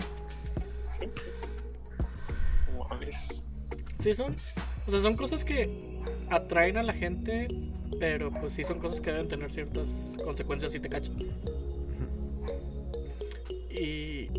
[2.90, 3.18] Mames.
[4.00, 4.36] Sí, son.
[4.88, 5.70] O sea, son cosas que
[6.30, 7.48] atraen a la gente,
[8.00, 9.88] pero pues sí son cosas que deben tener ciertas
[10.24, 11.18] consecuencias si te cachan.
[13.70, 14.30] Y.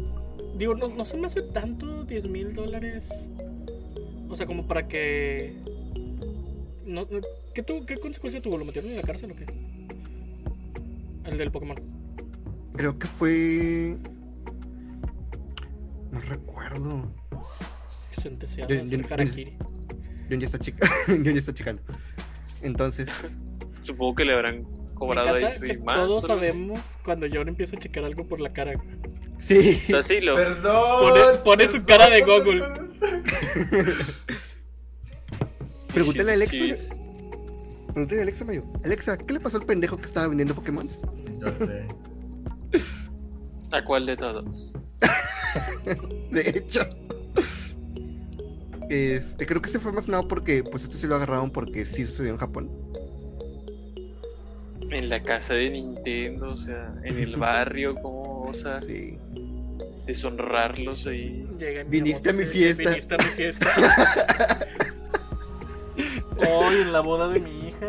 [0.57, 3.09] Digo, no, no se me hace tanto 10 mil dólares.
[4.29, 5.55] O sea, como para que.
[6.91, 7.21] No, no-
[7.55, 8.59] ¿qué, tu- ¿Qué consecuencia tuvo?
[8.59, 9.47] ¿Lo metieron en la cárcel o qué?
[11.25, 11.77] El del Pokémon.
[12.77, 13.97] Creo que fue.
[16.11, 17.13] No recuerdo.
[18.21, 18.97] Sentenciado Yo- a yo- yo-
[20.39, 20.89] ya está chica.
[21.07, 21.81] John ya está checando.
[22.63, 23.09] Entonces,
[23.83, 24.59] Supongo que le habrán
[24.95, 25.45] cobrado ahí
[25.85, 26.03] más.
[26.07, 28.75] todos sabemos cuando John empieza a checar algo por la cara.
[28.75, 28.89] güey.
[29.41, 29.81] sí.
[29.85, 30.35] O sea, sí, lo.
[30.35, 31.09] Perdón.
[31.11, 32.63] Pone- pone su cara de Google.
[35.93, 36.57] Pregúntale a Alexa.
[36.57, 36.73] Sí,
[37.93, 38.63] Pregúntale a Alexa, Mayo.
[38.85, 40.89] Alexa, ¿qué le pasó al pendejo que estaba vendiendo Pokémon?
[40.89, 41.87] Yo sé.
[43.73, 44.73] ¿A cuál de todos?
[46.31, 46.81] De hecho.
[48.89, 52.05] Este, creo que este fue más nada porque, pues, este sí lo agarraron porque sí
[52.07, 52.69] sucedió en Japón.
[54.91, 59.17] En la casa de Nintendo, o sea, en el barrio, como, o sea, Sí.
[60.07, 61.47] deshonrarlos ahí.
[61.59, 62.91] Llega Viniste a mi fiesta.
[62.91, 64.67] Viniste a mi fiesta.
[66.49, 67.89] Hoy en la boda de mi hija.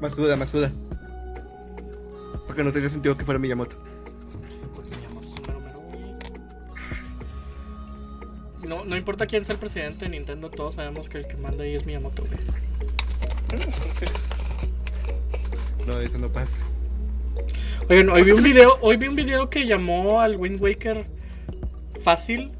[0.00, 0.70] Masuda, Masuda.
[2.46, 3.76] Porque no tenía sentido que fuera Miyamoto.
[3.76, 3.82] Es
[4.72, 6.14] güey.
[8.66, 11.64] No, no importa quién sea el presidente de Nintendo, todos sabemos que el que manda
[11.64, 12.38] ahí es Miyamoto, güey.
[15.86, 16.52] No, eso no pasa.
[17.88, 21.04] Oigan, hoy vi un video, hoy vi un video que llamó al Wind Waker
[22.02, 22.52] fácil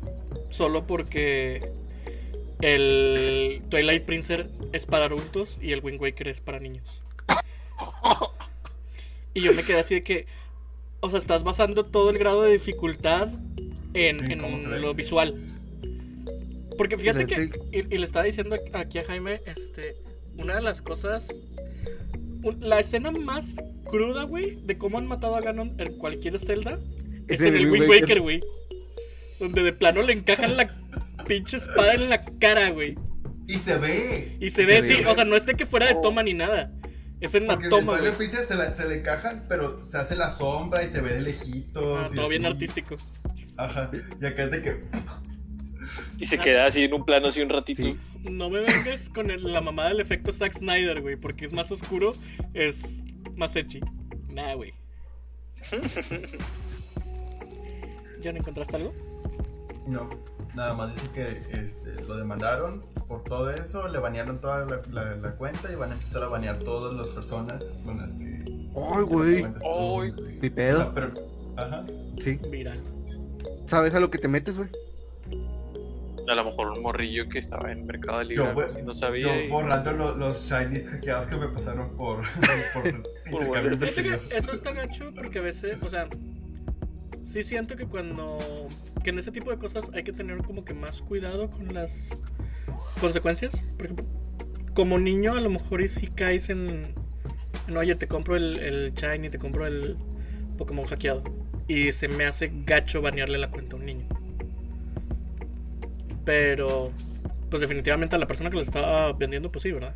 [0.51, 1.59] solo porque
[2.61, 7.03] el Twilight Princess es para adultos y el Wind Waker es para niños.
[9.35, 10.27] Y yo me quedé así de que,
[11.01, 13.29] o sea, estás basando todo el grado de dificultad
[13.95, 14.19] en,
[14.81, 15.37] lo visual.
[16.77, 19.97] Porque fíjate que, y, y le estaba diciendo aquí a Jaime, este,
[20.37, 21.29] una de las cosas,
[22.61, 26.79] la escena más cruda, güey, de cómo han matado a Ganon en cualquier Zelda,
[27.27, 28.43] es, en el Wind Waker, güey.
[29.39, 30.69] Donde de plano le encajan la
[31.27, 32.97] pinche espada en la cara, güey.
[33.47, 34.37] Y se ve.
[34.41, 35.07] Y se ve Se ve.
[35.07, 36.01] o sea, no es de que fuera de Oh.
[36.01, 36.71] toma ni nada.
[37.21, 38.31] Es en la Porque toma, el güey.
[38.31, 42.01] Se, la- se le encajan, pero se hace la sombra y se ve de lejitos.
[42.01, 42.95] Ah, y todo bien artístico.
[43.57, 43.91] Ajá.
[44.21, 44.81] Y acá es de que.
[46.19, 47.83] Y se queda así en un plano así un ratito.
[47.83, 47.97] Sí.
[48.31, 51.71] No me vengas con el- la mamada del efecto Zack Snyder, güey, porque es más
[51.73, 52.13] oscuro,
[52.55, 53.03] es
[53.37, 53.81] más echi.
[54.29, 54.75] Nah, güey.
[58.23, 58.93] ¿Ya no encontraste algo?
[59.89, 60.09] No.
[60.55, 65.17] Nada más dice que este, lo demandaron por todo eso, le banearon toda la, la-
[65.17, 68.69] la cuenta y van a empezar a banear todas las personas con las que.
[68.77, 69.45] Ay, güey.
[69.45, 70.39] Ay.
[70.41, 70.79] Mi O pedo.
[70.79, 71.13] sea, pero.
[71.57, 71.85] Ajá.
[72.21, 72.37] Sí.
[72.51, 72.81] Viral.
[73.67, 74.69] ¿Sabes a lo que te metes, güey?
[76.29, 79.27] A lo mejor un morrillo que estaba en Mercado Libre Yo, no sabía.
[79.27, 82.19] Yo y- borrando lo- los shinies hackeados que me pasaron por.
[82.75, 84.17] por intercambios bueno.
[84.37, 86.07] Eso está gacho porque a veces, o sea,
[87.33, 88.39] sí siento que cuando.
[89.03, 92.09] que en ese tipo de cosas hay que tener como que más cuidado con las
[93.01, 93.55] consecuencias.
[93.77, 94.07] Por ejemplo,
[94.75, 96.95] como niño, a lo mejor y si caes en.
[97.69, 99.95] en, oye, te compro el, el Shiny, te compro el
[100.57, 101.23] Pokémon hackeado.
[101.67, 104.09] Y se me hace gacho banearle la cuenta a un niño.
[106.25, 106.93] Pero.
[107.51, 109.95] Pues definitivamente a la persona que lo estaba vendiendo, pues sí, ¿verdad?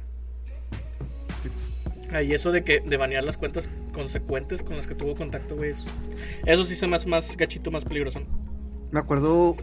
[2.20, 5.70] Y eso de que de banear las cuentas consecuentes con las que tuvo contacto, güey.
[5.70, 5.84] es-
[6.46, 8.20] Eso sí se me hace más gachito, más peligroso.
[8.90, 9.54] Me acuerdo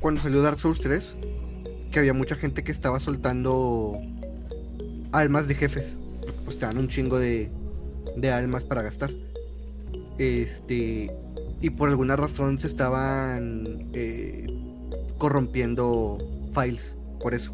[0.00, 1.14] cuando salió Dark Souls 3
[1.90, 3.92] que había mucha gente que estaba soltando
[5.12, 5.98] almas de jefes.
[6.44, 7.50] Pues te dan un chingo de,
[8.16, 9.10] de almas para gastar.
[10.18, 11.10] Este.
[11.60, 14.46] Y por alguna razón se estaban eh,
[15.18, 16.18] corrompiendo
[16.54, 16.96] files.
[17.20, 17.52] Por eso.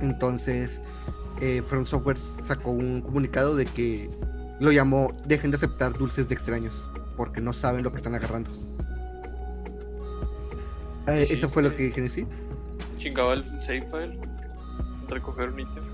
[0.00, 0.80] Entonces.
[1.40, 4.10] Eh, From Software sacó un comunicado de que
[4.60, 6.74] lo llamó dejen de aceptar dulces de extraños
[7.16, 8.50] porque no saben lo que están agarrando.
[11.08, 12.26] Eh, Sí, eso fue lo que dije en sí.
[12.96, 14.18] Chingaba el save file,
[15.08, 15.84] recoger un ítem.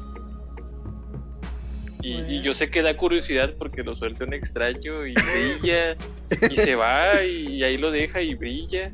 [2.02, 5.96] Y, y yo sé que da curiosidad porque lo suelta un extraño y brilla
[6.50, 8.92] y se va y, ahí lo deja y brilla.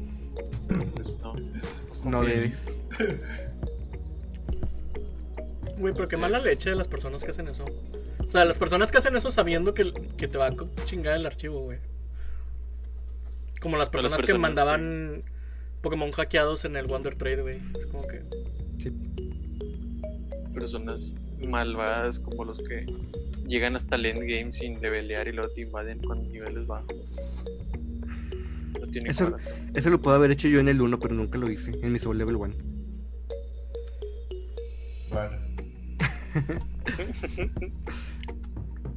[0.68, 1.34] Pero pues no.
[2.04, 2.70] No debes.
[5.80, 7.62] Güey, pero qué mala leche de las personas que hacen eso.
[8.18, 9.88] O sea, las personas que hacen eso sabiendo que,
[10.18, 11.78] que te va a chingar el archivo, güey.
[13.60, 15.22] Como las las personas que mandaban
[15.80, 17.60] Pokémon hackeados en el Wonder Trade, güey.
[17.78, 18.22] Es como que.
[18.78, 18.92] Sí.
[20.52, 22.86] Personas malvadas como los que
[23.46, 26.94] llegan hasta el endgame sin levelear y luego te invaden con niveles bajos.
[28.78, 29.34] No tiene Eso-.
[29.72, 31.98] Eso lo puedo haber hecho yo en el 1, pero nunca lo hice, en mi
[31.98, 32.54] Soul Level 1.
[35.10, 35.50] Raras.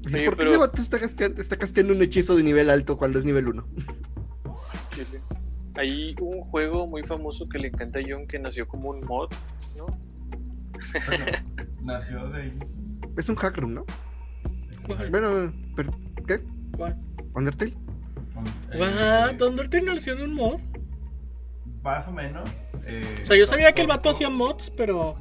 [0.04, 3.26] ¿Por qué ese vato está, casteando, está casteando un hechizo de nivel alto cuando es
[3.26, 3.65] nivel 1?
[4.93, 5.22] Chile.
[5.78, 9.28] Hay un juego muy famoso que le encanta a John que nació como un mod,
[9.78, 9.86] ¿no?
[11.08, 11.26] Bueno,
[11.82, 12.54] nació de ahí.
[13.17, 13.86] Es un hack room, ¿no?
[15.10, 15.52] Bueno.
[15.76, 15.91] pero,
[16.28, 16.41] ¿qué?
[16.78, 16.98] ¿Cuál?
[17.34, 17.74] ¿Undertale?
[18.34, 19.41] Con- eh, What?
[19.41, 20.60] ¿Undertale no le hicieron un mod?
[21.82, 22.50] Más o menos.
[22.86, 25.15] eh, O sea, yo sabía que el vato hacía mods, pero.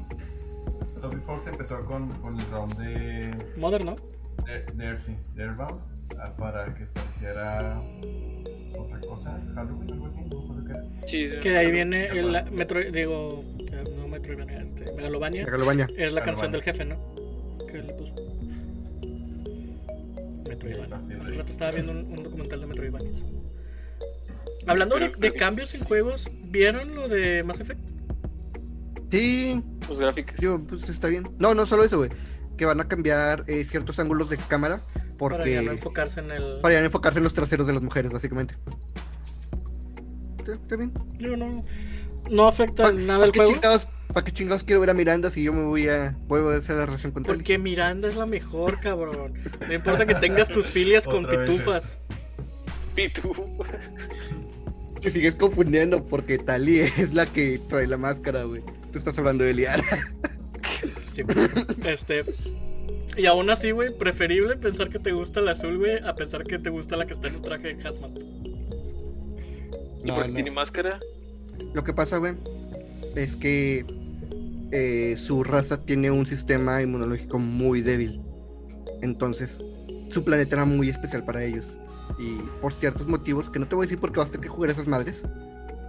[1.02, 3.60] Toby Fox empezó con, con el round de.
[3.60, 3.94] Modern, ¿no?
[4.46, 5.80] de, de, sí, de Airbound,
[6.18, 7.80] ah, para que pareciera
[8.78, 11.06] otra cosa, Halloween, algo así, no qué era.
[11.06, 12.56] Sí, Que de ahí viene el acuerdo.
[12.56, 12.80] Metro.
[12.90, 13.44] Digo.
[13.96, 14.92] No Metroidvania, este.
[14.94, 15.44] Megalovania.
[15.44, 15.84] Megalovania.
[15.84, 16.24] Es la Megalovania.
[16.24, 17.66] canción del jefe, ¿no?
[17.66, 18.14] Que le puso.
[20.48, 21.00] Metroidvania.
[21.22, 23.12] Hace rato estaba viendo un, un documental de Metroidvania.
[24.66, 27.80] Hablando de, Pero- de cambios en juegos, ¿vieron lo de Mass Effect?
[29.12, 30.36] Sí, Los gráficos.
[30.40, 31.28] yo, pues está bien.
[31.38, 32.08] No, no solo eso, güey.
[32.56, 35.52] Que van a cambiar eh, ciertos ángulos de cámara Para porque...
[35.52, 36.58] ya no enfocarse en el.
[36.62, 38.54] Para ya enfocarse en los traseros de las mujeres, básicamente.
[40.38, 40.92] Está, está bien.
[41.18, 41.50] Digo, no,
[42.30, 43.52] no afecta ¿Para nada el qué juego.
[43.52, 46.16] chingados, pa' qué chingados quiero ver a Miranda si yo me voy a...
[46.26, 47.36] Voy a hacer la relación con Tali?
[47.36, 49.34] Porque Miranda es la mejor, cabrón.
[49.68, 51.46] No importa que tengas tus filias con Otra eh.
[51.46, 51.98] pitufas.
[55.02, 58.62] Te sigues confundiendo porque Tali es la que trae la máscara, güey.
[58.92, 59.84] Tú estás hablando de Liara.
[61.12, 61.22] Sí.
[61.84, 62.24] Este.
[63.16, 66.58] Y aún así, güey, preferible pensar que te gusta la azul, güey, a pensar que
[66.58, 68.12] te gusta la que está en un traje de hazmat.
[70.04, 70.34] ¿Y No, por qué no.
[70.34, 70.98] tiene máscara?
[71.74, 72.34] Lo que pasa, güey,
[73.14, 73.84] es que
[74.70, 78.20] eh, su raza tiene un sistema inmunológico muy débil.
[79.02, 79.62] Entonces,
[80.08, 81.76] su planeta era muy especial para ellos.
[82.18, 84.88] Y por ciertos motivos, que no te voy a decir porque basta que jugar esas
[84.88, 85.22] madres,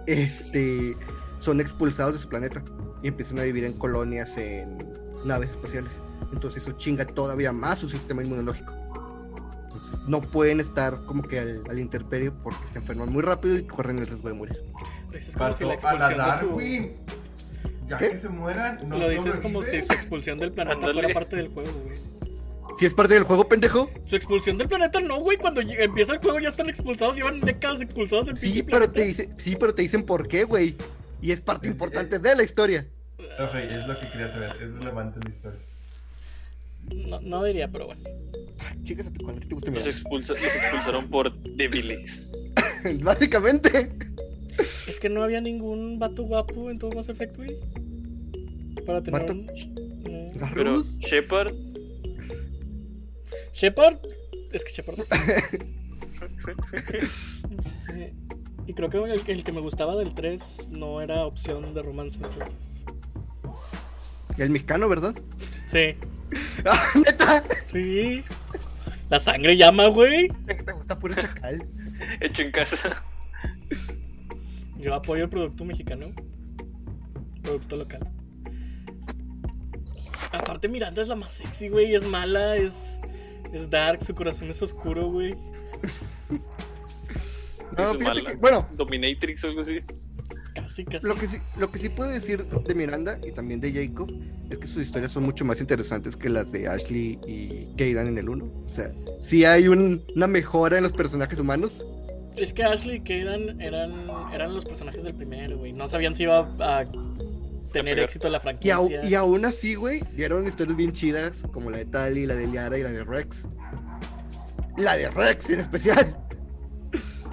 [0.06, 0.96] este,
[1.38, 2.62] son expulsados de su planeta
[3.02, 4.78] y empiezan a vivir en colonias, en
[5.24, 6.00] naves espaciales.
[6.32, 8.72] Entonces eso chinga todavía más su sistema inmunológico.
[9.64, 13.66] Entonces, no pueden estar como que al, al interperio porque se enferman muy rápido y
[13.66, 14.58] corren el riesgo de morir.
[15.10, 16.96] Lo dices como si la a la expulsión de Darwin.
[17.86, 18.10] Ya ¿Qué?
[18.10, 19.02] que se mueran, no su...
[19.02, 21.98] Lo dices como si su expulsión del planeta fuera parte del juego, güey.
[22.78, 23.88] Si es parte del juego, pendejo.
[24.04, 25.36] Su expulsión del planeta no, güey.
[25.38, 28.92] Cuando empieza el juego ya están expulsados, llevan décadas expulsados del Sí, pinche pero planeta.
[28.92, 30.74] te dice, sí, pero te dicen por qué, güey.
[31.22, 32.86] Y es parte importante de la historia.
[33.18, 35.60] Ok, es lo que quería saber, es relevante en la historia.
[37.08, 38.02] No, no diría, pero bueno.
[38.84, 42.30] Chicas a tu cual, ¿qué te gusta Los, expulsa- los expulsaron por débiles.
[43.02, 43.90] Básicamente.
[44.86, 47.56] Es que no había ningún vato guapo en todo Mass Effect, güey.
[48.84, 49.32] Para tener ¿Vato?
[49.32, 49.46] un...
[50.36, 50.50] no.
[50.54, 50.82] Pero.
[51.00, 51.54] Shepard,
[53.54, 53.98] Shepard.
[54.52, 54.98] Es que Shepard.
[57.92, 58.12] Eh,
[58.66, 62.16] y creo que el, el que me gustaba del 3 no era opción de romance,
[62.16, 62.54] entonces.
[64.38, 65.14] El mexicano, ¿verdad?
[65.70, 65.92] Sí,
[66.64, 67.42] Ah, neta.
[67.72, 68.22] sí.
[69.10, 70.28] La sangre llama, güey.
[70.46, 71.60] Te gusta puro chacal.
[72.20, 73.04] hecho en casa.
[74.78, 76.12] Yo apoyo el producto mexicano.
[77.42, 78.08] Producto local.
[80.32, 81.94] Aparte, Miranda es la más sexy, güey.
[81.94, 82.93] Es mala, es.
[83.52, 85.34] Es dark, su corazón es oscuro, güey.
[87.76, 88.30] No, fíjate mala.
[88.30, 89.80] que, bueno, Dominatrix o algo así.
[90.54, 91.04] Casi, casi.
[91.06, 94.08] lo que sí, lo que sí puedo decir de Miranda y también de Jacob
[94.48, 98.18] es que sus historias son mucho más interesantes que las de Ashley y Kaidan en
[98.18, 98.44] el 1.
[98.44, 101.84] O sea, sí hay un- una mejora en los personajes humanos.
[102.36, 105.72] Es que Ashley y Kaidan eran, eran los personajes del primero, güey.
[105.72, 106.84] No sabían si iba a
[107.74, 109.04] tener éxito la Y, franquicia.
[109.04, 112.78] y aún así, güey, dieron historias bien chidas, como la de Tali, la de Liara
[112.78, 113.44] y la de Rex.
[114.78, 116.16] La de Rex en especial.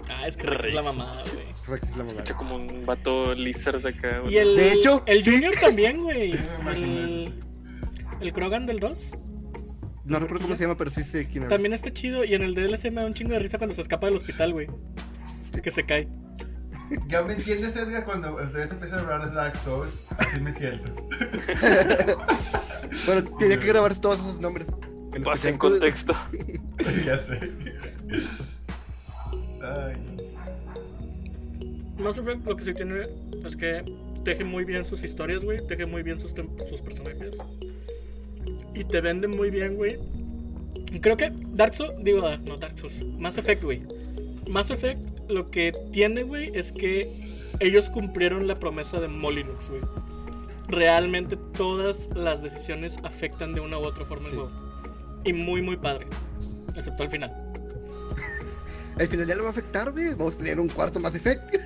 [0.09, 1.45] Ah, es que Rex es la mamá, güey.
[1.67, 2.11] Rex es la mamá.
[2.11, 4.21] Escucha como un vato lizard acá.
[4.29, 5.31] Y el, De hecho, el sí.
[5.31, 6.31] Junior también, güey.
[6.71, 7.33] El,
[8.19, 9.11] El Krogan del 2.
[10.05, 11.49] No recuerdo cómo se llama, pero sí sé quién hablas.
[11.49, 12.23] También está chido.
[12.25, 14.53] Y en el DLC me da un chingo de risa cuando se escapa del hospital,
[14.53, 14.67] güey.
[15.63, 16.07] Que se cae.
[17.07, 20.89] Ya me entiendes, Edgar, cuando ustedes empiezan a hablar de Dark Souls, así me siento.
[23.05, 24.67] Bueno, tenía que grabar todos esos nombres.
[25.13, 26.13] En Pasa en contexto.
[27.05, 27.39] ya sé.
[29.61, 29.95] Ay,
[31.97, 33.07] Mass Effect lo que sí tiene
[33.45, 33.83] es que
[34.23, 35.65] teje muy bien sus historias, güey.
[35.67, 37.37] Teje muy bien sus, personajes.
[38.73, 39.99] Y te vende muy bien, güey.
[41.01, 43.83] Creo que Dark Souls, digo, ah, no Dark Souls, Mass Effect, güey.
[44.49, 47.11] Mass Effect lo que tiene, güey, es que
[47.59, 49.81] ellos cumplieron la promesa de Molinux, güey.
[50.67, 54.37] Realmente todas las decisiones afectan de una u otra forma el Sí.
[54.37, 54.51] juego.
[55.25, 56.07] Y muy, muy padre.
[56.75, 57.31] Excepto al final.
[58.97, 60.09] Al final ya lo va a afectar, güey.
[60.11, 61.57] Vamos a tener un cuarto más efecto.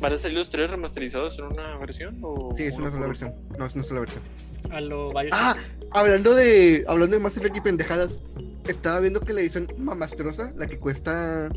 [0.00, 2.18] ¿Van a salir los tres remasterizados en una versión?
[2.22, 3.34] O Sí, es una sola por- versión.
[3.58, 4.22] No, es una sola versión.
[4.70, 5.12] A lo.
[5.32, 5.56] Ah,
[5.92, 8.20] hablando de hablando de Mass Effect y pendejadas,
[8.66, 11.48] estaba viendo que la edición mamastrosa, la que cuesta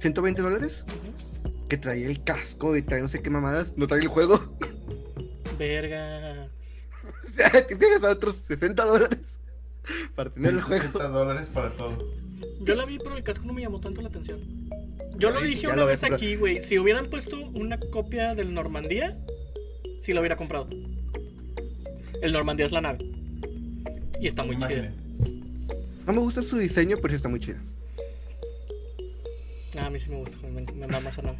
[0.00, 0.84] 120 dólares,
[1.68, 4.40] que trae el casco y trae no sé qué mamadas, no trae el juego.
[5.58, 6.48] Verga.
[7.24, 9.38] O sea, que tienes a otros 60 dólares
[10.14, 10.82] para tener el juego.
[10.90, 11.96] 80 dólares para todo.
[12.60, 14.40] Yo la vi, pero el casco no me llamó tanto la atención.
[15.22, 16.60] Yo lo dije una lo vez aquí, güey.
[16.62, 19.16] Si hubieran puesto una copia del Normandía,
[20.00, 20.68] sí lo hubiera comprado.
[22.20, 23.06] El Normandía es la nave.
[24.20, 24.90] Y está muy chida.
[26.08, 27.62] No me gusta su diseño, pero sí está muy chida.
[29.78, 31.38] Ah, a mí sí me gusta, me, me mama esa nave.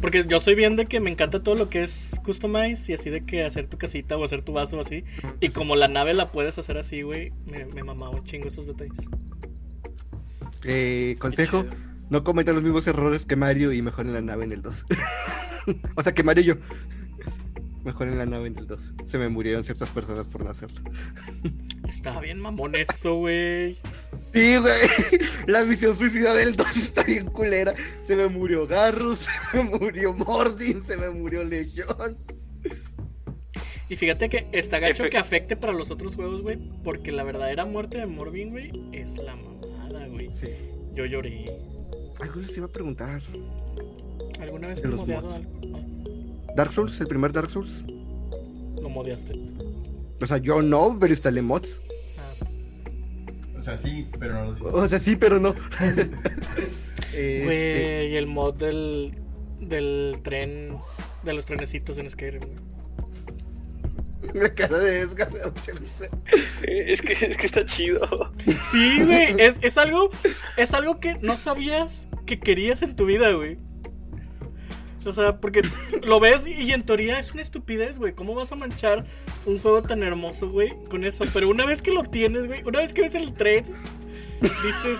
[0.00, 3.10] Porque yo soy bien de que me encanta todo lo que es customize y así
[3.10, 5.04] de que hacer tu casita o hacer tu vaso o así.
[5.40, 8.66] Y como la nave la puedes hacer así, güey, me, me mamaba un chingo esos
[8.66, 9.04] detalles.
[10.64, 11.66] Eh, consejo.
[12.10, 14.86] No cometan los mismos errores que Mario y mejoren la nave en el 2.
[15.96, 16.54] o sea, que Mario y yo.
[17.84, 18.94] Mejoren la nave en el 2.
[19.06, 20.80] Se me murieron ciertas personas por no hacerlo.
[21.88, 23.78] Estaba bien mamón eso, güey.
[24.34, 24.80] Sí, güey.
[25.46, 27.74] La misión suicida del 2 está bien culera.
[28.06, 29.20] Se me murió Garrus,
[29.52, 31.86] se me murió Mordin, se me murió Legion.
[33.88, 36.58] Y fíjate que está gacho Efe- que afecte para los otros juegos, güey.
[36.82, 40.30] Porque la verdadera muerte de Morbin, güey, es la mamada, güey.
[40.32, 40.48] Sí.
[40.94, 41.46] Yo lloré.
[42.20, 43.22] Algo les iba a preguntar.
[44.40, 45.34] ¿Alguna vez De has los modeado mods.
[45.36, 46.54] algo?
[46.56, 47.84] Dark Souls, el primer Dark Souls.
[48.80, 49.34] Lo modeaste.
[50.20, 51.80] O sea, yo no, pero instalé mods.
[52.18, 55.54] Ah, O sea, sí, pero no los O sea, sí, pero no.
[57.16, 59.14] Este, Güey, el mod del,
[59.60, 60.76] del tren,
[61.22, 62.54] de los trenecitos en Skyrim, güey.
[64.34, 65.28] La cara de Edgar.
[66.62, 67.98] Eh, Es que, es que está chido.
[68.70, 70.10] Sí, güey, es, es algo,
[70.56, 73.58] es algo que no sabías que querías en tu vida, güey.
[75.04, 75.62] O sea, porque
[76.02, 78.12] lo ves y en teoría es una estupidez, güey.
[78.14, 79.04] ¿Cómo vas a manchar
[79.44, 81.24] un juego tan hermoso, güey, con eso?
[81.32, 83.66] Pero una vez que lo tienes, güey, una vez que ves el tren,
[84.40, 84.98] dices,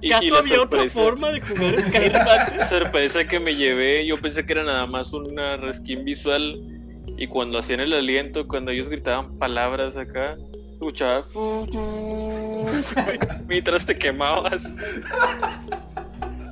[0.00, 2.68] Y- y ¿acaso había otra forma de jugar Skyrim antes?
[2.68, 6.73] sorpresa que me llevé, yo pensé que era nada más una reskin visual
[7.16, 10.36] y cuando hacían el aliento, cuando ellos gritaban palabras acá,
[10.72, 11.28] escuchabas
[13.48, 14.70] mientras te quemabas.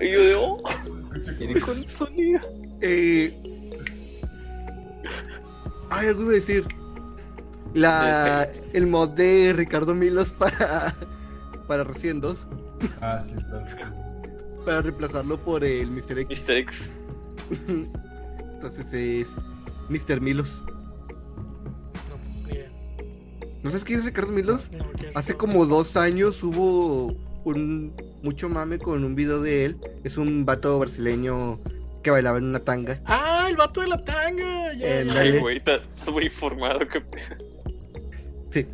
[0.00, 0.62] Y yo de, oh,
[1.64, 2.40] con sonido.
[2.80, 3.36] Eh...
[5.90, 6.66] Ay, algo iba a decir.
[7.74, 8.48] La...
[8.72, 10.94] El mod de Ricardo Milos para...
[11.66, 12.46] Para Resident 2.
[13.00, 13.66] Ah, sí, está.
[13.66, 13.72] sí.
[14.64, 16.20] Para reemplazarlo por el Mr.
[16.20, 16.42] X.
[16.42, 16.56] Mr.
[16.56, 16.90] X.
[18.54, 19.28] Entonces es
[19.92, 20.20] Mr.
[20.20, 20.62] Milos.
[22.08, 22.70] No, ni idea.
[23.62, 24.70] ¿No sabes quién es Ricardo Milos?
[24.72, 24.86] No.
[25.14, 29.76] Hace como dos años hubo un mucho mame con un video de él.
[30.04, 31.60] Es un vato brasileño
[32.02, 33.00] que bailaba en una tanga.
[33.04, 34.74] ¡Ah, el vato de la tanga!
[34.74, 35.18] Dale.
[35.18, 35.60] Ay, güey,
[36.12, 36.80] muy informado.
[36.80, 37.02] Que...
[38.50, 38.64] Sí.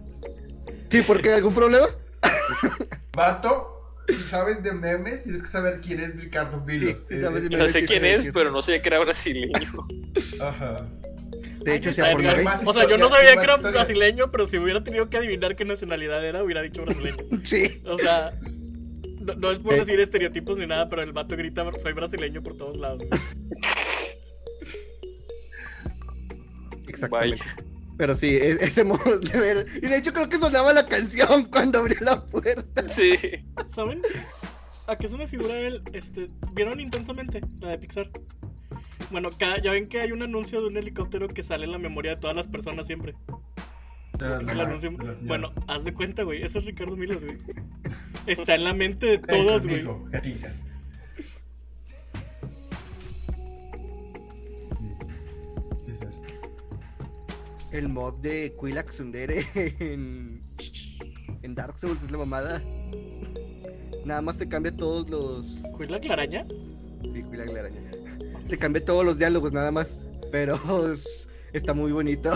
[0.91, 1.35] Sí, ¿por qué?
[1.35, 1.87] ¿Algún problema?
[3.13, 6.99] Vato, si sabes de memes, tienes que saber quién es Ricardo Vilos.
[6.99, 9.87] Sí, sí sabes de No sé quién es, pero no sabía que era brasileño.
[10.41, 10.87] Ajá.
[11.71, 12.35] De hecho, Ay, sea por verga.
[12.37, 12.45] gay.
[12.45, 13.71] Más O sea, yo no sabía que era historia.
[13.71, 17.25] brasileño, pero si hubiera tenido que adivinar qué nacionalidad era, hubiera dicho brasileño.
[17.45, 17.83] Sí.
[17.87, 18.33] O sea,
[19.21, 19.79] no, no es por Eh.
[19.79, 23.03] decir estereotipos ni nada, pero el vato grita soy brasileño por todos lados.
[26.89, 27.45] Exactamente.
[27.97, 29.67] Pero sí, e- ese modo de ver.
[29.77, 32.89] Y de hecho creo que sonaba la canción cuando abrió la puerta.
[32.89, 33.15] Sí.
[33.75, 34.03] ¿Saben?
[34.87, 35.83] ¿A qué es una figura de él?
[35.93, 38.09] Este, ¿Vieron intensamente la de Pixar?
[39.11, 41.79] Bueno, cada- ya ven que hay un anuncio de un helicóptero que sale en la
[41.79, 43.15] memoria de todas las personas siempre.
[44.67, 44.91] Anuncio-
[45.27, 46.43] Bueno, haz de cuenta, güey.
[46.43, 47.39] Eso es Ricardo Milos, güey.
[48.27, 49.83] Está en la mente de todos, güey.
[54.79, 54.93] Sí.
[55.87, 56.07] Sí, sí.
[57.73, 60.41] El mod de Quilax Sundere en,
[61.43, 62.63] en Dark Souls es la mamada.
[64.05, 65.47] Nada más te cambia todos los.
[65.77, 66.47] ¿Cuida la araña?
[67.03, 67.81] Sí, Quilax la araña.
[68.49, 69.97] Te cambia todos los diálogos nada más.
[70.33, 72.33] Pero es- está muy bonito.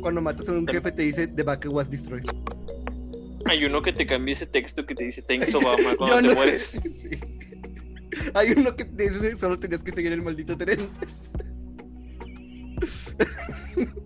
[0.00, 2.24] Cuando matas a un jefe te dice The back was destroyed.
[3.46, 6.62] Hay uno que te cambia ese texto que te dice Thanks Obama cuando te mueres.
[6.82, 7.10] Sí.
[8.34, 10.78] Hay uno que te dice solo tenías que seguir el maldito tren.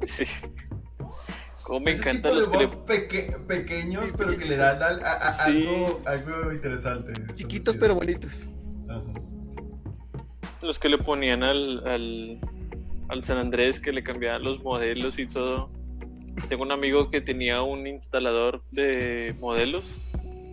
[0.07, 0.24] Sí.
[1.62, 5.32] Como me encantan los que le, peque- pequeños, pero que le dan al- a- a-
[5.44, 5.66] Sí.
[5.66, 7.12] algo, algo interesante.
[7.34, 8.49] Chiquitos pero bonitos.
[8.88, 9.01] Ajá.
[10.62, 12.38] Los que le ponían al, al,
[13.09, 15.70] al San Andrés, que le cambiaban los modelos y todo.
[16.48, 19.84] Tengo un amigo que tenía un instalador de modelos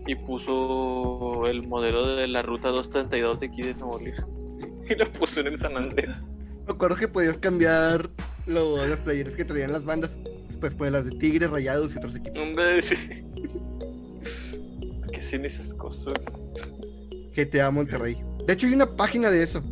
[0.07, 3.99] y puso el modelo de la ruta 232 de aquí de Nuevo.
[4.87, 6.23] Y lo puso en el San Andrés.
[6.67, 8.07] Me acuerdo que podías cambiar
[8.45, 10.15] lo- las playeras que traían las bandas.
[10.47, 12.39] Después poner las de Tigres, Rayados y otros equipos.
[12.43, 12.95] Hombre, sí.
[15.11, 16.13] ¿Qué hacen esas cosas?
[17.35, 18.15] GTA Monterrey.
[18.45, 19.63] De hecho, hay una página de eso.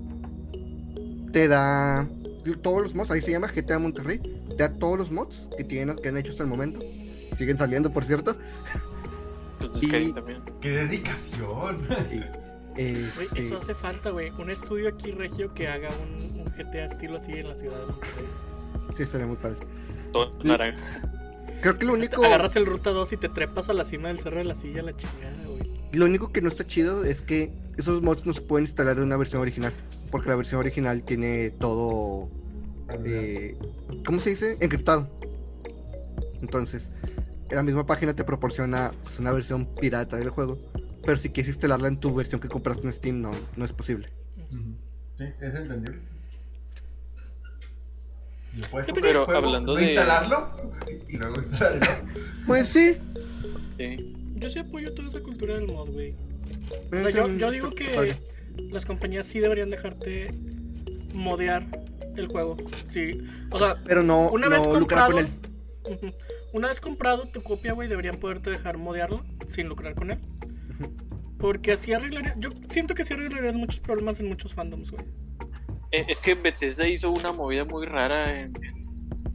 [1.34, 2.08] Te da
[2.62, 4.20] todos los mods, ahí se llama GTA Monterrey.
[4.50, 6.80] Te da todos los mods que, tienen, que han hecho hasta el momento.
[7.38, 8.36] Siguen saliendo, por cierto.
[9.60, 10.42] Pues Y- también.
[10.62, 11.80] ¡Qué dedicación!
[12.10, 12.22] Sí.
[12.76, 14.30] Güey, Este, eso hace falta, güey.
[14.32, 17.86] Un estudio aquí regio que haga un, un GTA estilo así en la ciudad de
[17.86, 18.26] Monterrey.
[18.98, 19.58] Sí, estaría muy padre.
[20.12, 21.02] Todo naranja.
[21.62, 24.20] Creo que lo único, Agarras el Ruta 2 y te trepas a la cima del
[24.20, 25.63] cerro de la silla, la chingada, güey.
[25.94, 29.04] Lo único que no está chido es que esos mods no se pueden instalar en
[29.04, 29.74] una versión original.
[30.12, 32.30] Porque la versión original tiene todo
[33.06, 33.58] eh,
[34.06, 34.58] ¿cómo se dice?
[34.60, 35.10] Encriptado.
[36.42, 36.90] Entonces,
[37.52, 40.58] la misma página te proporciona pues, una versión pirata del juego.
[41.06, 44.10] Pero si quieres instalarla en tu versión que compraste en Steam, no, no es posible.
[45.18, 46.00] Sí, es entendible.
[48.72, 50.72] puedes Pero juego, hablando no de- instalarlo
[51.10, 52.06] y luego instalarlo.
[52.46, 52.98] Pues sí.
[53.78, 54.23] Sí.
[54.44, 56.14] Yo sí apoyo toda esa cultura del mod, güey.
[56.88, 58.16] O sea, yo, digo que
[58.58, 60.34] las compañías sí deberían dejarte
[61.14, 61.66] modear
[62.18, 62.58] el juego.
[62.90, 63.22] Sí.
[63.52, 65.32] O sea, Pero no, una vez lucrar comprado, con él.
[65.86, 66.12] Ujú.
[66.52, 70.20] Una vez comprado tu copia, güey, deberían poderte dejar modearlo sin lucrar con él.
[71.40, 72.36] Porque así arreglaría.
[72.38, 75.04] Yo siento que así arreglarías muchos problemas en muchos fandoms, güey.
[75.92, 78.83] Eh, Es que Bethesda hizo una movida muy rara en, en-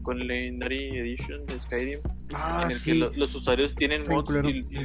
[0.02, 1.98] con Legendary Edition de Skyrim,
[2.34, 4.30] Ah, en el que lo- los usuarios tienen bien mods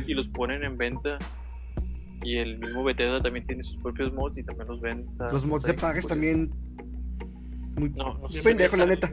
[0.08, 1.18] y, y los ponen en venta.
[2.24, 5.30] Y el mismo Bethesda también tiene sus propios mods y también los venta.
[5.32, 6.52] Los mods de pagas también.
[7.76, 8.42] Muy No, no sé.
[8.42, 9.12] pendejo, la neta.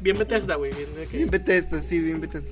[0.00, 0.72] Bien Bethesda, güey.
[0.74, 2.50] Bien Bien Bethesda, sí, bien Bethesda.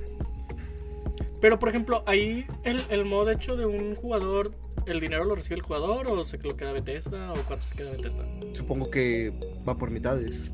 [1.41, 4.49] Pero por ejemplo, ahí el, el mod hecho de un jugador,
[4.87, 7.91] ¿el dinero lo recibe el jugador o se lo queda Bethesda o cuánto se queda
[7.91, 8.25] Bethesda?
[8.55, 9.31] Supongo que
[9.67, 10.49] va por mitades.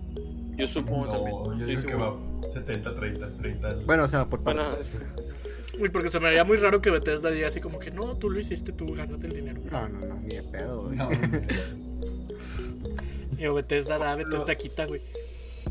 [0.58, 1.60] Yo supongo No, también.
[1.60, 2.16] yo Sí, digo que va
[2.50, 3.76] 70, 30, 30.
[3.86, 4.90] Bueno, o sea, por Bueno, partes.
[5.80, 8.30] Uy, porque se me haría muy raro que Bethesda diga así como que no, tú
[8.30, 9.60] lo hiciste, tú ganas el dinero.
[9.72, 10.96] No, no, no, ni de pedo, güey.
[10.96, 11.42] No, no, no.
[13.38, 15.02] Y o Bethesda da, Lo- Bethesda quita, güey.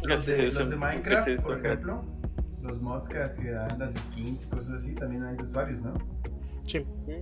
[0.03, 2.05] Los de, los de Minecraft, eso, por ejemplo,
[2.62, 5.95] los mods que, que dan las skins y cosas así, también hay de usuarios, ¿no?
[6.66, 6.85] Sí.
[7.07, 7.12] Sí.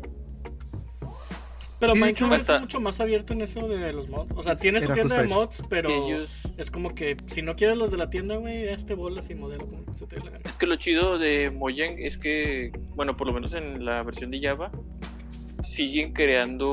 [1.83, 4.28] Pero Sí, Minecraft hecho, es hasta- mucho más abierto en eso de los mods.
[4.37, 7.76] O sea, tiene su tienda de mods, pero Ellos, es como que si no quieres
[7.76, 10.43] los de la tienda, güey, este bolas y modelo como se te dé la gana.
[10.45, 14.30] Es que lo chido de Mojang es que, bueno, por lo menos en la versión
[14.30, 14.70] de Java,
[15.64, 16.68] siguen creando,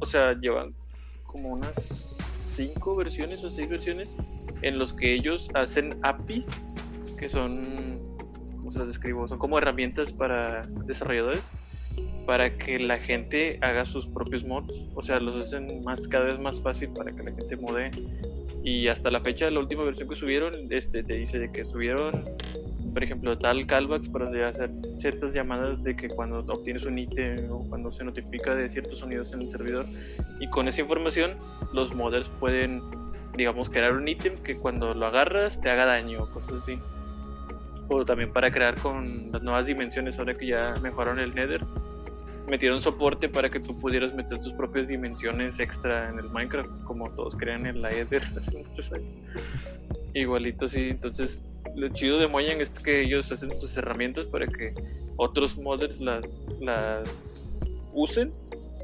[0.00, 0.74] o sea, llevan
[1.22, 2.16] como unas
[2.56, 4.12] cinco versiones o seis versiones
[4.62, 6.44] en los que ellos hacen API,
[7.16, 8.00] que son,
[8.58, 9.28] ¿cómo se las describo?
[9.28, 11.44] Son como herramientas para desarrolladores,
[12.26, 16.38] para que la gente haga sus propios mods, o sea, los hacen más cada vez
[16.38, 17.90] más fácil para que la gente modee.
[18.64, 22.24] Y hasta la fecha, la última versión que subieron, este te dice de que subieron
[22.92, 27.66] por ejemplo, tal callbacks para hacer ciertas llamadas de que cuando obtienes un ítem o
[27.68, 29.86] cuando se notifica de ciertos sonidos en el servidor.
[30.40, 31.36] Y con esa información,
[31.72, 32.82] los modders pueden,
[33.34, 36.78] digamos, crear un ítem que cuando lo agarras te haga daño cosas así.
[37.88, 41.60] O también para crear con las nuevas dimensiones, ahora que ya mejoraron el Nether,
[42.48, 47.04] metieron soporte para que tú pudieras meter tus propias dimensiones extra en el Minecraft, como
[47.14, 49.10] todos crean en la Ether hace muchos años.
[50.14, 50.88] Igualito, sí.
[50.90, 54.74] Entonces, lo chido de Mojang es que ellos hacen sus herramientas para que
[55.16, 56.24] otros modders las,
[56.60, 57.08] las
[57.94, 58.32] usen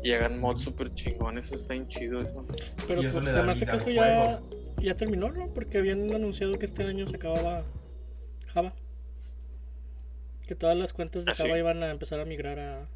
[0.03, 1.47] y hagan mods super chingones.
[1.47, 2.47] Eso está bien chido eso.
[2.87, 4.35] Pero eso pues, además que eso ya,
[4.81, 5.47] ya terminó, ¿no?
[5.55, 7.65] Porque habían anunciado que este año se acababa
[8.47, 8.73] Java.
[10.49, 11.43] Que todas las cuentas de ¿Ah, sí?
[11.43, 12.89] Java iban a empezar a migrar a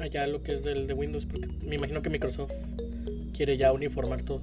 [0.00, 2.52] allá lo que es del de Windows, porque me imagino que Microsoft
[3.36, 4.40] quiere ya uniformar todo.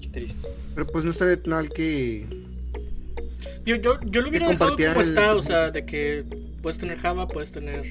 [0.00, 0.48] Qué triste.
[0.74, 2.26] Pero pues no estaría mal que
[3.64, 6.24] Yo, yo, yo lo hubiera Que dejado como el- está, o sea, de que
[6.62, 7.84] puedes tener Java, puedes tener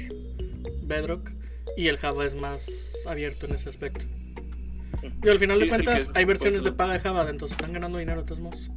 [0.84, 1.32] Bedrock,
[1.78, 2.68] y el Java es más
[3.06, 4.04] abierto en ese aspecto.
[5.24, 7.98] Y al final Sí, de cuentas, hay versiones de paga de Java, entonces están ganando
[8.00, 8.70] dinero de todos modos.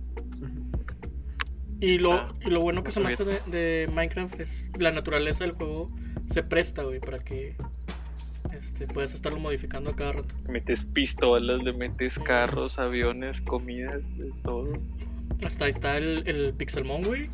[1.81, 5.45] Y lo, y lo bueno que se me hace de, de Minecraft es la naturaleza
[5.45, 5.87] del juego
[6.33, 7.57] se presta, güey, para que
[8.55, 10.37] este, puedas estarlo modificando a cada rato.
[10.49, 14.73] Metes pistolas, le metes carros, aviones, comidas, de todo.
[15.45, 17.29] Hasta ahí está el, el Pixelmon, güey.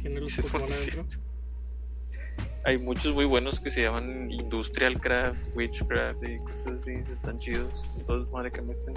[0.00, 1.20] Tiene los Pokémon adentro.
[2.64, 7.74] Hay muchos muy buenos que se llaman Industrial Craft, Witchcraft y cosas así, están chidos.
[7.98, 8.94] Entonces, madre que meten.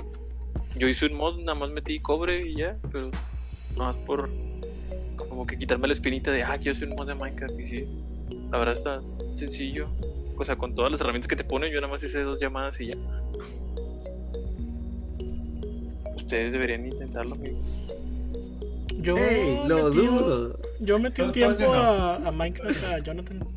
[0.75, 3.11] Yo hice un mod, nada más metí cobre y ya, pero
[3.79, 4.29] nada más por
[5.15, 7.59] como que quitarme la espinita de, ah, quiero hacer un mod de Minecraft.
[7.59, 7.87] Y sí,
[8.51, 9.01] la verdad está
[9.35, 9.89] sencillo.
[10.37, 12.79] O sea, con todas las herramientas que te ponen, yo nada más hice dos llamadas
[12.79, 12.95] y ya.
[16.15, 17.59] Ustedes deberían intentarlo, amigos.
[19.01, 19.59] Yo ¡Ey!
[19.67, 20.59] Lo metí dudo.
[20.81, 23.47] Yo metí un Yo tiempo a, a Minecraft a Jonathan.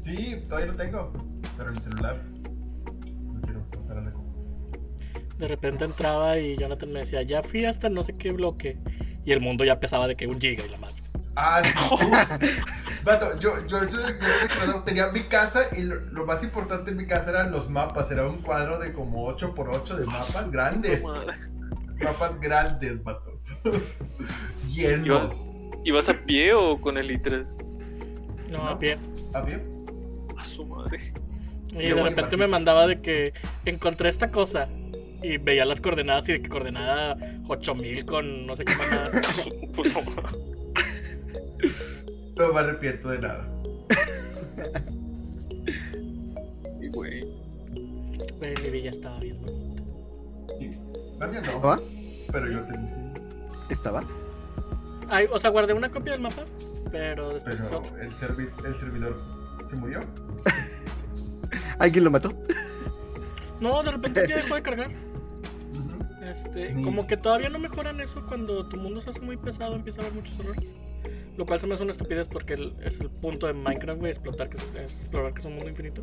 [0.00, 1.12] Sí, todavía lo tengo.
[1.56, 2.22] Pero en el celular.
[3.32, 4.12] No quiero pasar a la.
[5.38, 8.78] De repente entraba y Jonathan me decía, ya fui hasta no sé qué bloque.
[9.24, 10.94] Y el mundo ya pesaba de que un giga y la madre.
[11.36, 12.46] Ah, sí.
[13.04, 16.96] Vato, yo, yo, yo, yo recuerdo, tenía mi casa y lo, lo más importante en
[16.96, 18.10] mi casa eran los mapas.
[18.10, 21.02] Era un cuadro de como 8x8 de mapas grandes.
[22.02, 23.40] Mapas grandes, vato.
[24.68, 25.50] Llenos.
[25.84, 27.46] ¿Ibas a pie o con el i3?
[28.50, 28.68] No, No.
[28.70, 28.96] a pie.
[29.34, 29.62] ¿Ah, bien?
[30.36, 31.12] A su madre.
[31.70, 33.32] Y Qué de repente me mandaba de que
[33.64, 34.68] encontré esta cosa.
[35.24, 37.16] Y veía las coordenadas y de que coordenada
[37.48, 39.10] 8000 con no sé qué nada.
[39.74, 40.02] Pues no.
[42.36, 43.48] No me arrepiento de nada.
[46.82, 47.22] Y güey.
[48.38, 49.82] Güey, mi villa estaba bien bonita.
[50.60, 51.80] Mía no, ¿Estaba?
[52.30, 53.14] pero yo tenía.
[53.70, 54.04] ¿Estaba?
[55.08, 56.44] Ay, o sea, guardé una copia del mapa,
[56.92, 59.22] pero después Pero el, servi el servidor
[59.64, 60.00] se murió.
[61.78, 62.30] ¿Alguien lo mató?
[63.60, 64.88] No, de repente ya dejó de cargar.
[66.24, 70.00] Este, como que todavía no mejoran eso cuando tu mundo se hace muy pesado, empieza
[70.00, 70.72] a haber muchos errores.
[71.36, 74.10] Lo cual se me hace una estupidez porque el- es el punto de Minecraft, güey,
[74.12, 74.64] explotar que es
[75.00, 76.02] explorar que es un mundo infinito.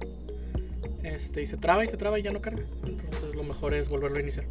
[1.04, 2.64] Este, y se traba y se traba y ya no carga.
[2.86, 4.46] Entonces lo mejor es volverlo a iniciar.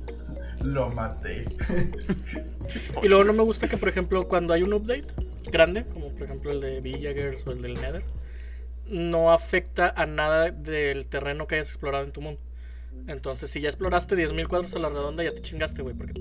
[0.64, 1.44] Lo maté.
[3.02, 5.08] Y luego no me gusta que, por ejemplo, cuando hay un update
[5.50, 8.02] grande, como por ejemplo el de Villagers o el del Nether,
[8.86, 12.40] no afecta a nada del terreno que hayas explorado en tu mundo.
[13.06, 16.12] Entonces, si ya exploraste 10.000 cuadros a la redonda, ya te chingaste, güey, porque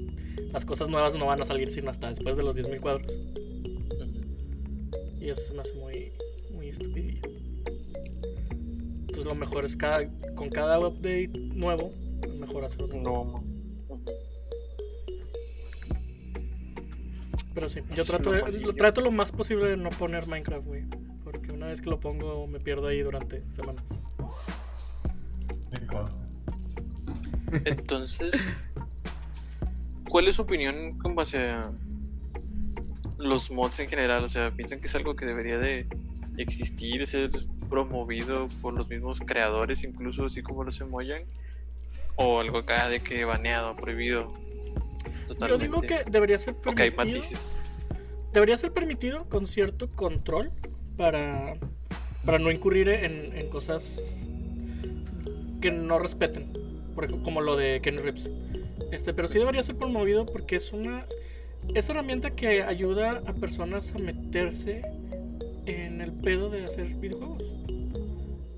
[0.52, 3.08] las cosas nuevas no van a salir sino hasta después de los 10.000 cuadros.
[5.20, 6.12] Y eso se me hace muy,
[6.52, 7.22] muy estupidillo.
[9.02, 11.92] Entonces, lo mejor es cada, con cada update nuevo,
[12.40, 12.88] mejor hacerlo.
[13.02, 13.42] No, ma.
[17.54, 20.84] Pero sí, yo trato, de- lo trato lo más posible de no poner Minecraft, güey.
[21.24, 23.84] Porque una vez que lo pongo, me pierdo ahí durante semanas.
[27.66, 28.32] Entonces,
[30.10, 31.62] ¿cuál es su opinión con base a
[33.18, 34.24] los mods en general?
[34.24, 35.88] O sea, ¿piensan que es algo que debería de
[36.38, 37.32] existir, ser
[37.70, 41.24] promovido por los mismos creadores, incluso así como los emoyan?
[42.16, 44.32] ¿O algo acá de que baneado, prohibido?
[45.28, 45.66] Yo Totalmente.
[45.66, 46.98] digo que debería ser permitido.
[46.98, 47.58] matices.
[48.34, 50.48] debería ser permitido con cierto control
[50.98, 51.54] para,
[52.26, 54.02] para no incurrir en, en cosas
[55.62, 56.52] que no respeten.
[57.00, 58.30] Por ejemplo, como lo de Kenny Reeves.
[58.92, 61.06] Este, pero sí debería ser promovido porque es una
[61.74, 64.82] es herramienta que ayuda a personas a meterse
[65.66, 67.42] en el pedo de hacer videojuegos.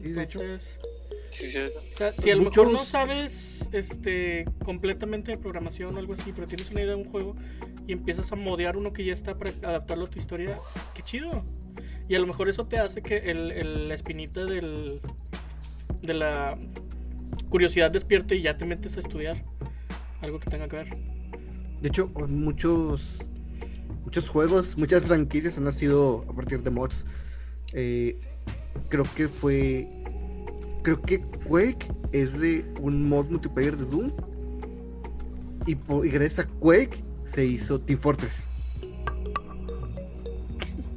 [0.04, 5.96] Y de hecho, o sea, si a lo mejor no sabes este completamente de programación
[5.96, 7.36] o algo así, pero tienes una idea de un juego
[7.86, 10.58] y empiezas a modear uno que ya está para adaptarlo a tu historia,
[10.96, 11.30] qué chido.
[12.10, 15.00] Y a lo mejor eso te hace que el, el- la espinita del,
[16.02, 16.58] de la
[17.52, 19.44] curiosidad despierte y ya te metes a estudiar
[20.22, 20.90] algo que tenga que ver.
[21.82, 23.20] de hecho, muchos
[24.12, 27.06] muchos juegos, muchas franquicias han nacido a partir de mods.
[27.74, 28.20] Eh,
[28.90, 29.88] creo que fue.
[30.84, 34.12] Creo que Quake es de un mod multiplayer de Doom.
[35.68, 36.98] Y, y gracias a Quake
[37.34, 38.34] se hizo Team Fortress.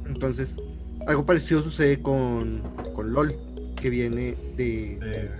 [0.05, 0.57] Entonces,
[1.07, 2.61] algo parecido sucede con,
[2.95, 3.35] con LOL,
[3.79, 4.99] que viene de.
[5.01, 5.31] Eh,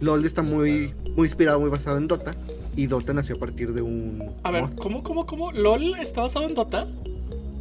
[0.00, 2.34] LOL está muy, muy inspirado, muy basado en Dota.
[2.76, 4.32] Y Dota nació a partir de un.
[4.44, 4.64] A ver.
[4.76, 5.52] ¿cómo, cómo, cómo?
[5.52, 6.86] ¿LOL está basado en Dota?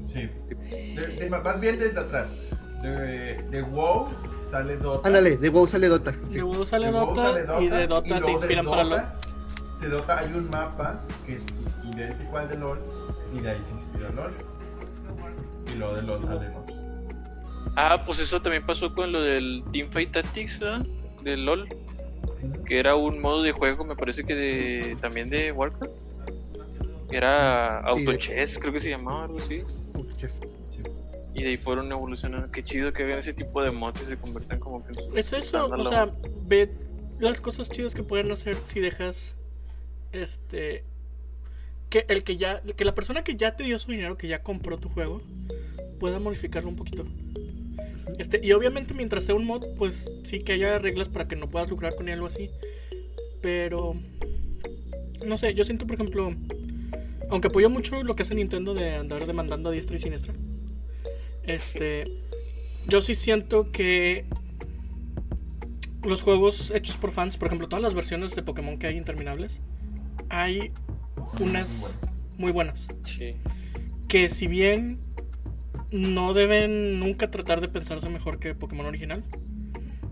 [0.03, 0.29] sí.
[0.69, 2.29] De- de- más bien desde atrás.
[2.81, 4.07] De, de WoW
[4.49, 5.07] sale Dota.
[5.07, 6.11] Ándale, de WoW sale Dota.
[6.29, 6.35] sí.
[6.35, 8.83] De WoW sale De WoW Dota, sale y de Dota y se de inspiran para
[8.83, 8.99] LOL.
[8.99, 9.19] Dota-
[9.81, 11.45] De Dota hay un mapa que es
[11.93, 12.79] idéntico al de LOL
[13.33, 14.33] y de ahí se inspiró LOL.
[15.73, 16.77] Y luego de LOL salen otros.
[17.75, 20.85] Ah, pues eso también pasó con lo del Teamfight Tactics, ¿verdad?
[21.23, 21.67] Del LOL.
[22.65, 25.93] Que era un modo de juego, me parece que de, también de Warcraft.
[27.11, 29.61] Era Sí, de- Auto Chess, creo que se llamaba algo así.
[30.15, 30.79] Sí.
[31.33, 32.49] Y de ahí fueron evolucionando.
[32.51, 35.15] Qué chido que hagan ese tipo de mods y se conviertan como que en su-
[35.17, 36.07] Es eso, o sea,
[36.45, 36.71] ve
[37.19, 39.35] las cosas chidas que pueden hacer si dejas
[40.11, 40.83] este
[41.89, 44.43] que el que ya que la persona que ya te dio su dinero, que ya
[44.43, 45.21] compró tu juego,
[45.99, 47.05] pueda modificarlo un poquito.
[48.17, 51.49] Este, y obviamente mientras sea un mod, pues sí que haya reglas para que no
[51.49, 52.49] puedas lucrar con él o así.
[53.41, 53.95] Pero
[55.25, 56.33] no sé, yo siento por ejemplo,
[57.29, 60.33] aunque apoyo mucho lo que hace Nintendo de andar demandando a diestra y siniestra.
[61.43, 62.05] Este,
[62.87, 64.25] yo sí siento que
[66.03, 69.59] los juegos hechos por fans, por ejemplo, todas las versiones de Pokémon que hay interminables,
[70.29, 70.71] hay
[71.39, 71.95] unas
[72.37, 72.87] Muy buenas.
[73.05, 73.31] Sí.
[74.07, 74.99] Que si bien
[75.91, 79.23] no deben nunca tratar de pensarse mejor que Pokémon original,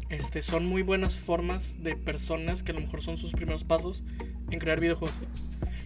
[0.09, 4.03] este, son muy buenas formas de personas que a lo mejor son sus primeros pasos
[4.49, 5.17] en crear videojuegos.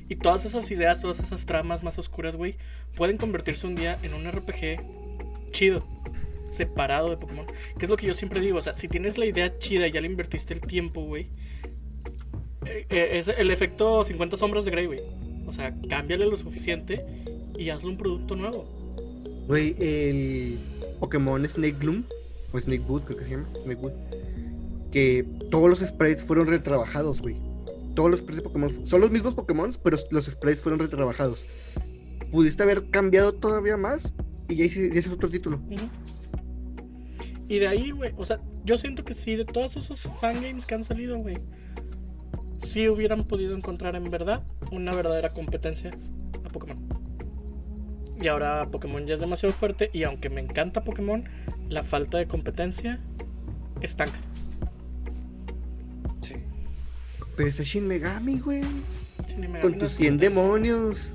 [0.08, 2.58] Y todas esas ideas, todas esas tramas más oscuras, güey,
[2.96, 4.76] pueden convertirse un día en un RPG
[5.52, 5.82] chido,
[6.52, 7.46] separado de Pokémon.
[7.80, 9.92] Que es lo que yo siempre digo, o sea, si tienes la idea chida y
[9.92, 11.30] ya le invertiste el tiempo, güey,
[12.66, 15.02] eh, eh, es el efecto 50 sombras de Grey, güey.
[15.48, 17.04] O sea, cámbiale lo suficiente
[17.58, 18.81] y hazle un producto nuevo.
[19.48, 20.60] Güey, el
[21.00, 22.04] Pokémon Snake Bloom,
[22.54, 23.94] o Snake Wood, creo que se llama, Snake Wood,
[24.92, 27.36] que todos los sprites fueron retrabajados, güey.
[27.96, 31.46] Todos los sprites de Pokémon son los mismos Pokémon, pero los sprites fueron retrabajados.
[32.32, 34.14] Pudiste haber cambiado todavía más
[34.48, 35.60] y ya hice otro título.
[37.50, 40.76] Y de ahí, güey, o sea, yo siento que si de todos esos fangames que
[40.76, 41.36] han salido, güey,
[42.66, 45.90] sí hubieran podido encontrar en verdad una verdadera competencia
[46.46, 47.01] a Pokémon.
[48.22, 51.28] Y ahora Pokémon ya es demasiado fuerte y aunque me encanta Pokémon,
[51.70, 53.00] la falta de competencia
[53.82, 54.20] estanca.
[56.22, 56.36] Sí.
[57.36, 58.62] Pero ese Shin Megami, güey,
[59.28, 60.30] Shin Megami con no tus es 100 competencia.
[60.30, 61.14] demonios.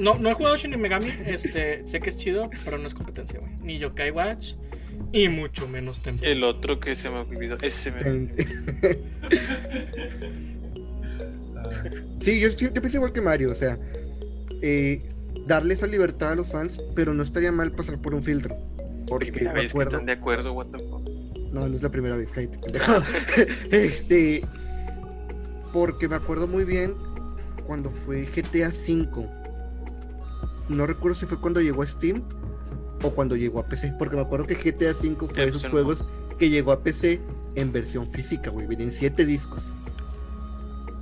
[0.00, 3.38] No, no he jugado Shin Megami, este, sé que es chido, pero no es competencia,
[3.40, 3.52] güey.
[3.62, 4.54] Ni Yokai Watch
[5.12, 6.32] y mucho menos Temple.
[6.32, 7.58] El otro que se me olvidó.
[7.60, 8.02] Ese me
[12.20, 13.78] Sí, yo, yo pienso igual que Mario, o sea,
[14.62, 15.11] eh,
[15.46, 18.54] darle esa libertad a los fans, pero no estaría mal pasar por un filtro.
[19.08, 19.90] Porque Primera que acuerdo.
[19.92, 21.02] están de acuerdo, what the fuck.
[21.52, 22.92] No, no es la primera vez, cállate, pendejo.
[23.70, 24.44] este.
[25.72, 26.94] Porque me acuerdo muy bien
[27.66, 29.28] cuando fue GTA V.
[30.68, 32.22] No recuerdo si fue cuando llegó a Steam
[33.02, 33.94] o cuando llegó a PC.
[33.98, 36.04] Porque me acuerdo que GTA V fue de esos juegos
[36.38, 37.20] que llegó a PC
[37.56, 38.66] en versión física, güey.
[38.66, 39.70] Vienen 7 discos.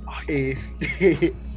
[0.07, 1.33] Ay, Este.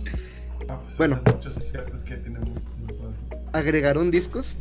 [0.68, 1.20] ah, pues, Bueno.
[1.26, 2.66] Muchos es cierto, es que tiene muchos.
[2.76, 3.12] tiempo.
[3.52, 4.54] agregaron discos.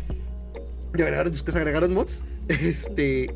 [0.96, 2.22] Y agregaron discos, agregaron mods.
[2.48, 3.34] Este.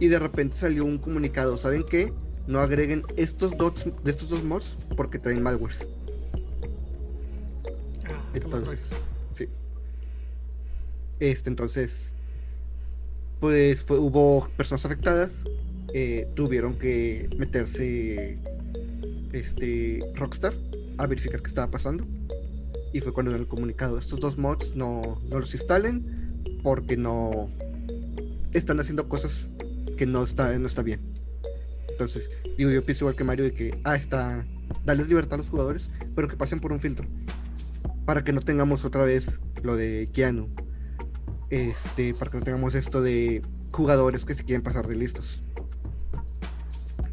[0.00, 1.56] Y de repente salió un comunicado.
[1.58, 2.12] ¿Saben qué?
[2.48, 5.86] No agreguen estos dos de estos dos mods porque traen malwares.
[8.08, 8.18] Ah.
[8.34, 8.80] Entonces,
[9.36, 9.46] sí.
[11.20, 12.14] Este, entonces,
[13.40, 15.44] pues fue- hubo personas afectadas.
[15.92, 18.38] eh, tuvieron que meterse,
[19.32, 20.54] este, Rockstar
[21.02, 22.06] a verificar qué estaba pasando.
[22.92, 23.98] Y fue cuando dieron el comunicado.
[23.98, 27.48] Estos dos mods no, no los instalen porque no
[28.52, 29.48] están haciendo cosas
[29.96, 31.00] que no está, no está bien.
[31.88, 34.44] Entonces, digo, yo pienso igual que Mario de que, ah, está,
[34.84, 37.06] darles libertad a los jugadores, pero que pasen por un filtro
[38.10, 40.48] para que no tengamos otra vez lo de Keanu.
[41.50, 43.40] Este, para que no tengamos esto de
[43.72, 45.40] jugadores que se quieren pasar de listos.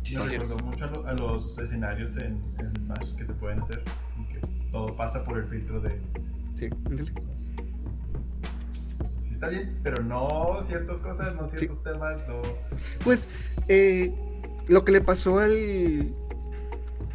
[0.09, 0.47] Sí, cierto.
[0.49, 3.83] recordó mucho a, lo- a los escenarios en, en Smash que se pueden hacer
[4.19, 4.39] y que
[4.71, 5.99] todo pasa por el filtro de
[6.57, 6.69] Sí,
[9.21, 12.41] sí está bien, pero no ciertas cosas, no ciertos temas, no.
[13.03, 13.27] Pues,
[13.67, 14.11] eh,
[14.67, 16.07] lo que le pasó al,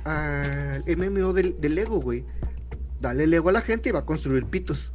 [0.05, 2.25] al MMO del, del Lego, güey.
[3.01, 4.93] Dale Lego a la gente y va a construir pitos.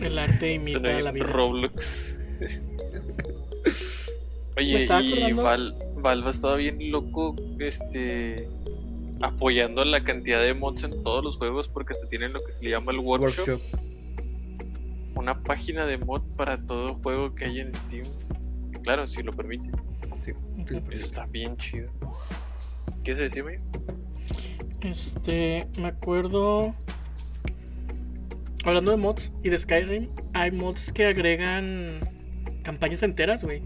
[0.00, 1.26] El arte imita la vida.
[1.26, 2.16] Roblox.
[4.56, 8.48] Oye, estaba y Val, Valve ha estado bien loco, este,
[9.20, 12.64] apoyando la cantidad de mods en todos los juegos porque hasta tienen lo que se
[12.64, 13.80] le llama el workshop, Workshop.
[15.14, 18.04] una página de mod para todo juego que hay en Steam.
[18.82, 19.70] Claro, si lo permite.
[20.24, 20.32] Sí,
[20.66, 20.90] sí, Ujú.
[20.90, 21.90] Eso está bien chido.
[23.02, 23.58] ¿Quieres decirme?
[24.80, 26.72] Este, me acuerdo.
[28.64, 32.00] Hablando de mods y de Skyrim, hay mods que agregan
[32.70, 33.62] campañas enteras, güey.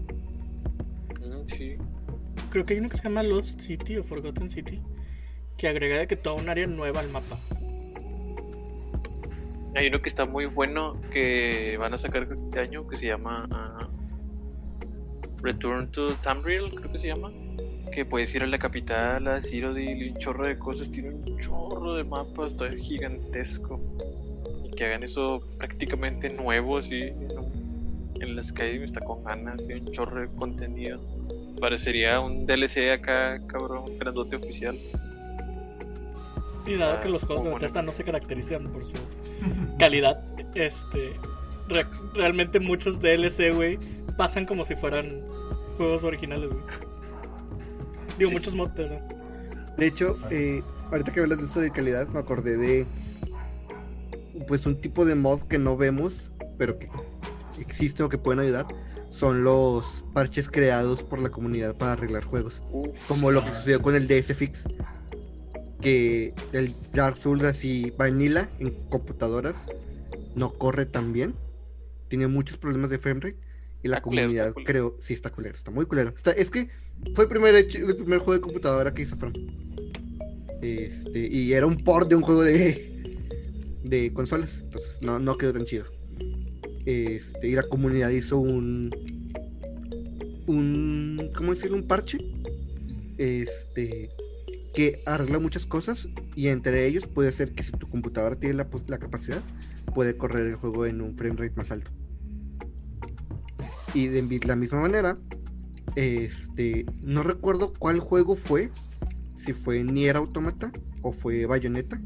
[1.21, 1.75] Mm, sí.
[2.49, 4.81] Creo que hay uno que se llama Lost City o Forgotten City,
[5.57, 7.37] que agrega de que toda un área nueva al mapa.
[9.75, 13.47] Hay uno que está muy bueno que van a sacar este año que se llama
[13.51, 13.87] ah,
[15.43, 17.31] Return to Tamriel, creo que se llama.
[17.93, 20.89] Que puedes ir a la capital, a Cyrodiil y un chorro de cosas.
[20.89, 23.79] Tiene un chorro de mapas, está gigantesco.
[24.63, 27.01] Y que hagan eso prácticamente nuevo, así.
[27.01, 27.54] En, un-
[28.21, 30.99] en la Skyrim está con ganas, tiene un chorro de contenido.
[31.59, 34.75] Parecería un DLC acá, cabrón, grandote oficial.
[36.65, 38.93] Y dado Ah, que los juegos de Bethesda no se caracterizan por su
[39.79, 40.23] calidad,
[40.55, 41.13] este
[41.69, 43.77] re- realmente muchos DLC, güey,
[44.17, 45.07] pasan como si fueran
[45.77, 46.61] juegos originales, güey.
[48.17, 48.35] Digo, Sí.
[48.35, 49.01] muchos mods, ¿verdad?
[49.77, 52.85] De hecho, eh, ahorita que hablas de esto de calidad, me acordé de
[54.47, 56.89] pues un tipo de mod que no vemos, pero que
[57.59, 58.65] existen o que pueden ayudar.
[59.09, 62.61] Son los parches creados por la comunidad para arreglar juegos.
[62.71, 64.63] Uf, Como lo que sucedió con el DS Fix.
[65.81, 69.55] Que el Dark Souls así vanilla en computadoras
[70.35, 71.33] no corre tan bien.
[72.07, 73.37] Tiene muchos problemas de framerate.
[73.83, 76.09] Y la culero, comunidad creo, sí está culero, está muy culero.
[76.15, 76.69] Está- es que
[77.13, 79.33] fue el primer, hecho- el primer juego de computadora que hizo From.
[80.61, 83.19] Este, y era un port de un juego de,
[83.83, 84.59] de consolas.
[84.63, 85.85] Entonces no, no quedó tan chido.
[86.85, 88.91] Este, y la comunidad hizo un.
[90.47, 91.31] un.
[91.35, 91.77] ¿cómo decirlo?
[91.77, 92.19] un parche.
[93.17, 94.09] Este.
[94.73, 96.07] que arregla muchas cosas.
[96.35, 99.41] Y entre ellos puede ser que si tu computadora tiene la, la capacidad,
[99.93, 101.91] puede correr el juego en un frame rate más alto.
[103.93, 105.15] Y de la misma manera,
[105.95, 108.69] este, no recuerdo cuál juego fue,
[109.37, 110.71] si fue Nier Automata
[111.01, 111.97] o fue Bayonetta.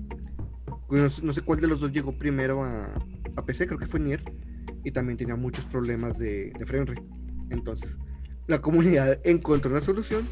[0.92, 2.94] No, no sé cuál de los dos llegó primero a,
[3.36, 4.24] a PC, creo que fue Nier,
[4.84, 7.04] y también tenía muchos problemas de, de frame rate.
[7.50, 7.98] Entonces,
[8.48, 10.28] la comunidad encontró una solución,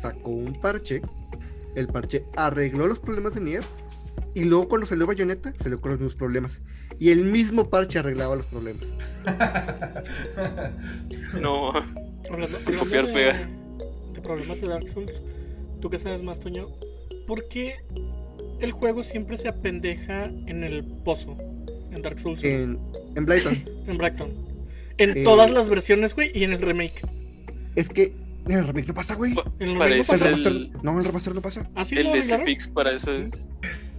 [0.00, 1.00] sacó un parche,
[1.76, 3.62] el parche arregló los problemas de Nier,
[4.34, 6.58] y luego cuando salió Bayonetta, salió con los mismos problemas.
[6.98, 8.84] Y el mismo parche arreglaba los problemas.
[11.40, 11.70] No,
[12.30, 13.48] Hablando, De hablando copiar, de, pegar.
[14.14, 15.12] de problemas de Dark Souls,
[15.80, 16.68] tú que sabes más, Toño,
[17.26, 17.74] ¿por qué
[18.60, 21.36] el juego siempre se apendeja en el pozo?
[21.92, 22.78] En Dark Souls, En,
[23.16, 23.64] en Blyton.
[23.86, 24.30] en Brighton.
[24.98, 25.24] En Eh.
[25.24, 27.06] todas las versiones, güey, y en el remake.
[27.76, 28.14] es que
[28.46, 29.32] en el remake no pasa, güey.
[29.60, 30.24] En el remake no El pasa.
[30.24, 31.70] remaster, el, No, el remaster no pasa.
[31.74, 32.44] ¿Así el lo DC?
[32.44, 33.48] Fix, para eso es.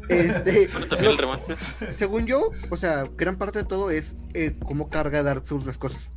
[0.09, 1.55] Este, también el remaster.
[1.97, 5.77] según yo, o sea, gran parte de todo es eh, cómo carga Dark Souls las
[5.77, 6.09] cosas.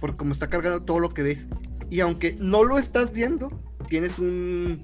[0.00, 1.46] Porque como está cargando todo lo que ves.
[1.90, 3.50] Y aunque no lo estás viendo,
[3.88, 4.82] tienes un,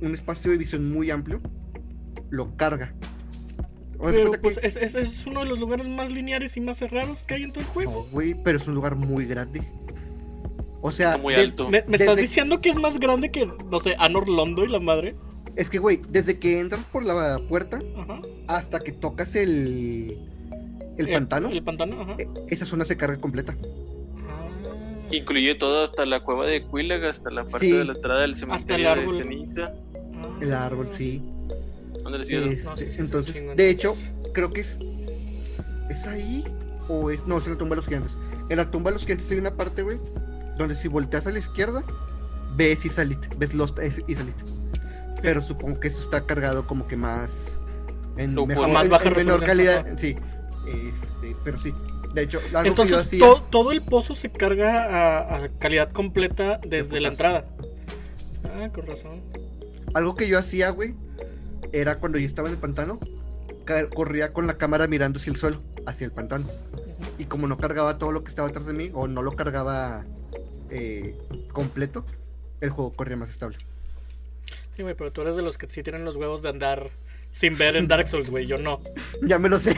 [0.00, 1.40] un espacio de visión muy amplio.
[2.30, 2.94] Lo carga.
[4.04, 6.60] O sea, Pero pues que- es, es, es uno de los lugares más lineares y
[6.60, 8.06] más cerrados que hay en todo el No, juego.
[8.10, 9.62] güey, pero es un lugar muy grande.
[10.80, 11.70] O sea, Está muy des- alto.
[11.70, 14.80] ¿Me, me estás diciendo que es más grande que, no sé, Anor Londo y la
[14.80, 15.14] madre?
[15.54, 18.20] es que, güey, desde que entras por la puerta Ajá.
[18.48, 20.18] hasta que tocas el,
[20.98, 22.16] el Eh, pantano, El pantano, ajá.
[22.18, 23.54] eh, esa zona se carga completa.
[24.28, 24.48] Ah.
[25.12, 27.72] Incluye todo hasta la cueva de Quilag, hasta la parte Sí.
[27.72, 29.16] de la entrada del cementerio árbol.
[29.18, 29.72] de ceniza.
[29.94, 30.38] Ah.
[30.40, 31.22] El árbol, sí.
[32.02, 32.48] ¿Dónde le sigue?
[32.52, 34.32] Este, No, sí, entonces, de hecho, entonces.
[34.34, 34.78] creo que es.
[35.90, 36.44] ¿Es ahí?
[36.88, 37.26] ¿O es.?
[37.26, 38.16] No, es en la tumba de los gigantes.
[38.48, 39.98] En la tumba de los gigantes hay una parte, güey,
[40.58, 41.82] donde si volteas a la izquierda,
[42.56, 43.18] ves Isalit.
[43.38, 43.78] Ves Lost
[44.08, 44.34] Isalit.
[45.22, 47.30] Pero supongo que eso está cargado como que más.
[48.16, 49.86] En, mejor, más en- baja en menor calidad.
[49.98, 50.14] Sí.
[50.66, 51.72] Este, pero sí.
[52.14, 53.20] De hecho, algo que yo Entonces, hacía.
[53.20, 57.46] to- todo el pozo se carga a, a calidad completa desde la entrada.
[58.44, 59.22] Ah, con razón.
[59.94, 60.94] Algo que yo hacía, güey,
[61.72, 62.98] era cuando yo estaba en el pantano,
[63.94, 66.46] corría con la cámara mirando hacia el suelo, hacia el pantano.
[67.18, 70.00] Y como no cargaba todo lo que estaba atrás de mí, o no lo cargaba
[70.70, 71.16] eh,
[71.52, 72.04] completo,
[72.60, 73.58] el juego corría más estable.
[74.76, 76.90] Sí, güey, pero tú eres de los que sí tienen los huevos de andar
[77.30, 78.46] sin ver en Dark Souls, güey.
[78.46, 78.80] Yo no.
[79.22, 79.72] Ya me lo sé.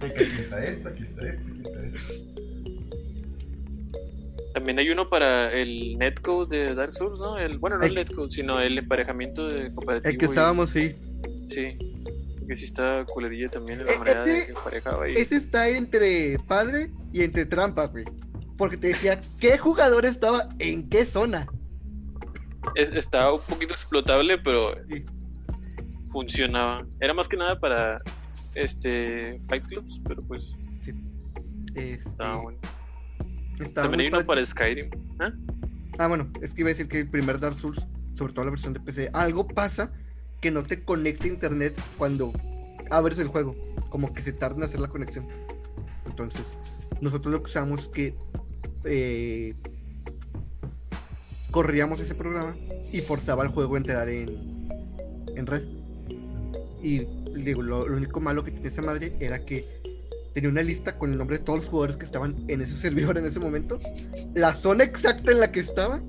[0.00, 2.47] Aquí está esto, aquí está esto, aquí está esto.
[4.58, 7.38] También hay uno para el netcode de Dark Souls, ¿no?
[7.38, 10.10] El, bueno, no el El- netcode, sino el emparejamiento de cooperativo.
[10.10, 10.96] el que y- estábamos, sí.
[11.48, 11.78] Sí,
[12.48, 15.14] que sí está culerilla también en la Eh, manera de ese- que emparejaba y...
[15.14, 18.04] Ese está entre padre y entre trampa, güey.
[18.56, 21.46] Porque te decía qué jugador estaba en qué zona.
[22.74, 25.04] Es- estaba un poquito explotable, pero Sí.
[26.10, 26.84] funcionaba.
[27.00, 27.96] Era más que nada para
[28.56, 30.48] este Fight Clubs, pero pues
[31.76, 32.58] Este, estaba bueno.
[33.64, 34.90] Estaba También hay uno para Skyrim.
[35.20, 35.32] ¿Ah?
[35.98, 37.84] Ah, bueno, es que iba a decir que el primer Dark Souls,
[38.14, 39.90] sobre todo la versión de PC, algo pasa
[40.40, 42.32] que no te conecta a internet cuando
[42.90, 43.56] abres el juego.
[43.90, 45.26] Como que se tarda en hacer la conexión.
[46.06, 46.58] Entonces,
[47.00, 48.14] nosotros lo que usamos es que
[48.84, 49.52] eh,
[51.50, 52.56] corríamos ese programa
[52.92, 54.68] y forzaba al juego a entrar en,
[55.34, 55.62] en red.
[56.82, 57.06] Y
[57.42, 59.77] digo, lo, lo único malo que tenía esa madre era que
[60.38, 63.18] tenía una lista con el nombre de todos los jugadores que estaban en ese servidor
[63.18, 63.78] en ese momento,
[64.34, 66.00] la zona exacta en la que estaba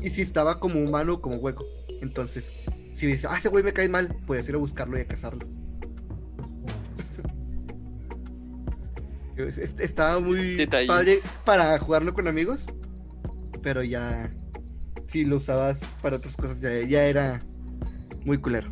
[0.00, 1.64] y si estaba como humano o como hueco.
[2.00, 2.64] Entonces,
[2.94, 5.44] si dices, ah, ese güey me cae mal, puedes ir a buscarlo y a cazarlo.
[9.36, 10.88] Es- es- Estaba muy Detalles.
[10.88, 12.64] padre para jugarlo con amigos,
[13.62, 14.28] pero ya
[15.12, 17.38] si lo usabas para otras cosas ya, ya era
[18.26, 18.66] muy culero.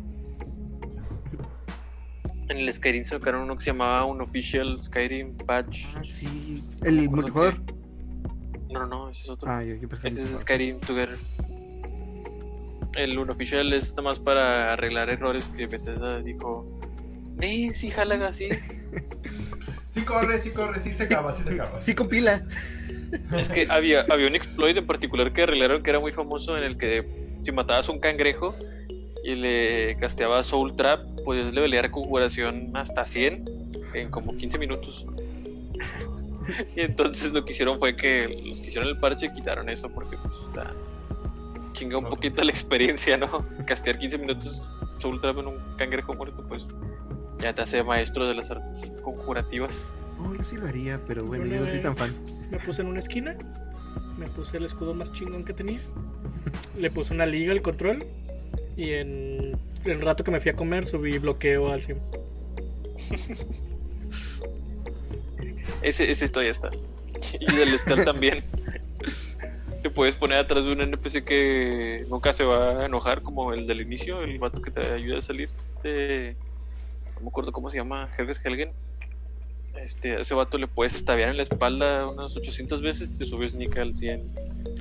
[2.57, 5.85] En el Skyrim sacaron uno que se llamaba un Official Skyrim Patch.
[5.95, 6.63] Ah, sí.
[6.83, 7.61] El multijugador.
[8.71, 9.47] No, no, no, ese es otro.
[9.47, 10.39] Ah, yo, yo Ese es.
[10.39, 11.15] Skyrim Together.
[12.95, 16.65] El unofficial es nada más para arreglar errores que Bethesda dijo.
[17.35, 18.49] Nee, sí, jala así.
[19.91, 21.81] Sí corre, sí corre, sí se acaba, sí se acaba.
[21.81, 22.45] Sí compila.
[23.35, 26.63] Es que había, había un exploit en particular que arreglaron que era muy famoso en
[26.63, 28.53] el que si matabas un cangrejo
[29.27, 33.43] y le casteabas Soul Trap, podías levelear conjuración hasta 100
[33.93, 35.05] en como 15 minutos.
[36.77, 40.15] y entonces lo que hicieron fue que los que hicieron el parche quitaron eso porque
[40.15, 40.73] pues está
[41.73, 43.45] chinga un poquito la experiencia, ¿no?
[43.67, 44.65] Castear 15 minutos
[44.99, 46.65] Soul Trap en un cangrejo muerto, pues
[47.41, 49.91] ya te hace maestro de las artes conjurativas.
[50.21, 52.11] No, yo sí lo haría, pero bueno, yo no soy tan fan.
[52.49, 53.35] Me puse en una esquina,
[54.17, 55.81] me puse el escudo más chingón que tenía,
[56.77, 58.07] le puse una liga al control
[58.77, 61.99] y en el rato que me fui a comer subí bloqueo al 100.
[65.81, 66.69] Ese, ese todavía está.
[67.39, 68.39] Y del Stealth también.
[69.81, 73.67] Te puedes poner atrás de un NPC que nunca se va a enojar, como el
[73.67, 75.49] del inicio, el vato que te ayuda a salir
[75.83, 76.35] de.
[77.15, 78.71] No me acuerdo cómo se llama, Helges Helgen.
[79.87, 83.23] Este, a ese vato le puedes estaviar en la espalda unas 800 veces y te
[83.23, 84.21] subes Sneak al 100.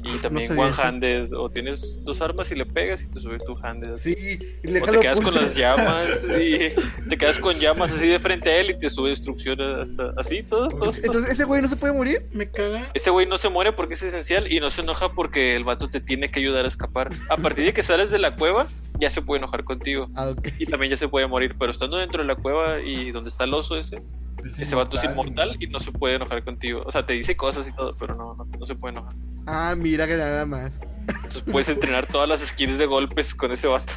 [0.02, 0.80] Y también sabía eso.
[0.80, 3.92] one-handed, o tienes dos armas y le pegas y te subes tu handed.
[3.92, 4.14] así.
[4.14, 6.08] Sí, y O déjalo te quedas con las llamas
[6.40, 6.72] y
[7.08, 10.42] te quedas con llamas así de frente a él y te sube destrucción hasta así,
[10.42, 11.04] todos, todos, todos.
[11.04, 12.26] Entonces, ¿ese güey no se puede morir?
[12.32, 12.90] Me caga.
[12.94, 15.88] Ese güey no se muere porque es esencial y no se enoja porque el vato
[15.88, 17.10] te tiene que ayudar a escapar.
[17.28, 18.66] A partir de que sales de la cueva,
[18.98, 20.08] ya se puede enojar contigo.
[20.16, 20.48] Ah, ok.
[20.58, 23.44] Y también ya se puede morir, pero estando dentro de la cueva y donde está
[23.44, 24.02] el oso ese,
[24.46, 26.80] Es ese vato es inmortal y no se puede enojar contigo.
[26.86, 29.16] O sea, te dice cosas y todo, pero no, no, no se puede enojar.
[29.46, 30.72] Ah, mira que nada más.
[31.08, 33.92] Entonces puedes entrenar todas las skills de golpes con ese vato.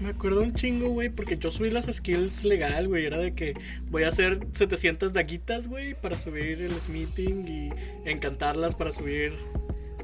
[0.00, 3.04] Me acuerdo un chingo, güey, porque yo subí las skills legal, güey.
[3.04, 3.54] Era de que
[3.90, 7.68] voy a hacer 700 daguitas, güey, para subir el smithing y
[8.08, 9.36] encantarlas para subir,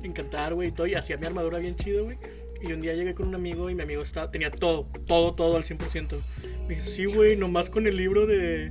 [0.03, 0.87] encantar, güey, y todo.
[0.87, 2.19] Y hacía mi armadura bien chido, güey.
[2.61, 5.57] Y un día llegué con un amigo y mi amigo estaba, tenía todo, todo, todo
[5.57, 6.19] al 100%.
[6.67, 8.71] Me dice, sí, güey, nomás con el libro de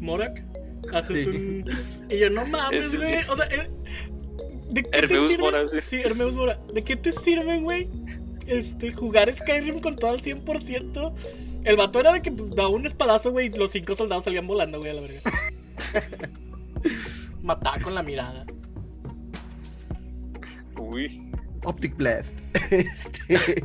[0.00, 0.42] Morak
[0.92, 1.28] haces Sí.
[1.28, 1.64] un...
[2.10, 3.16] Y yo, no mames, güey.
[3.28, 5.42] O sea, ¿de qué te Hermeus sirve?
[5.42, 5.78] Mora, sí.
[5.82, 6.58] Sí, Hermeus Mora.
[6.72, 7.88] ¿De qué te sirve, güey?
[8.46, 11.12] Este, jugar Skyrim con todo al 100%.
[11.64, 14.78] El vato era de que daba un espadazo, güey, y los cinco soldados salían volando,
[14.78, 15.20] güey, a la verga.
[17.42, 18.46] Mataba con la mirada.
[20.78, 21.30] Uy.
[21.64, 22.32] Optic Blast.
[22.70, 23.64] Este,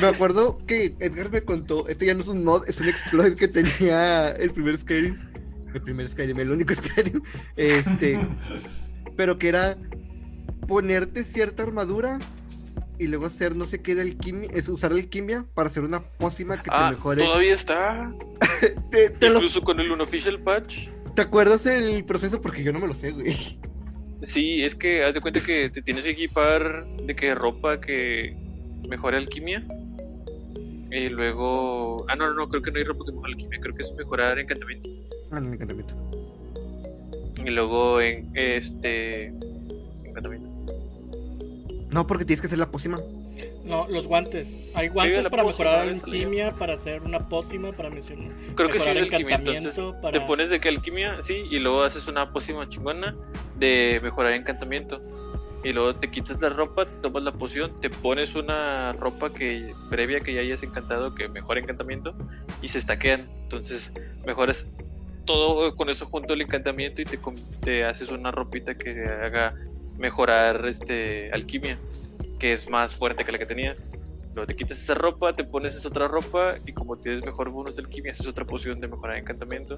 [0.00, 3.36] Me acuerdo que Edgar me contó, este ya no es un mod, es un exploit
[3.36, 5.16] que tenía el primer Skyrim.
[5.74, 7.22] El primer Skyrim, el único Skyrim.
[7.56, 8.18] Este,
[9.16, 9.76] pero que era
[10.66, 12.18] ponerte cierta armadura
[12.98, 16.62] y luego hacer no sé qué de alquimia, es usar alquimia para hacer una pócima
[16.62, 17.22] que Ah, te mejore.
[17.24, 18.04] todavía está.
[18.90, 20.88] Te, te lo- Incluso con el unofficial patch.
[21.14, 22.40] ¿Te acuerdas el proceso?
[22.40, 23.58] Porque yo no me lo sé, güey.
[24.22, 28.36] Sí, es que haz de cuenta que te tienes que equipar de que ropa que
[28.88, 29.64] mejore alquimia.
[30.94, 32.06] Y luego.
[32.08, 34.88] Ah, no, no, no, creo que no hay mejore alquimia, creo que es mejorar encantamiento.
[35.32, 35.94] Ah, no, el encantamiento.
[37.44, 39.32] Y luego en este.
[40.04, 40.48] Encantamiento.
[41.90, 42.98] No, porque tienes que hacer la pócima.
[43.64, 44.72] No, los guantes.
[44.76, 48.30] Hay guantes para pócima, mejorar alquimia, para hacer una pócima, para mencionar.
[48.54, 51.58] Creo que sí es alquimia, entonces encantamiento, te para- pones de que alquimia, sí, y
[51.58, 53.16] luego haces una pócima chingona
[53.56, 55.00] de mejorar encantamiento.
[55.64, 59.74] Y luego te quitas la ropa, te tomas la poción, te pones una ropa que
[59.88, 62.14] previa que ya hayas encantado que mejora encantamiento
[62.60, 63.28] y se estaquean.
[63.44, 63.90] Entonces
[64.26, 64.66] mejoras
[65.24, 67.18] todo con eso junto al encantamiento y te,
[67.60, 69.54] te haces una ropita que haga
[69.96, 71.78] mejorar este alquimia,
[72.38, 73.76] que es más fuerte que la que tenías.
[74.34, 77.76] Luego te quitas esa ropa, te pones esa otra ropa y como tienes mejor bonus
[77.76, 79.76] de alquimia, haces otra poción de mejorar encantamiento.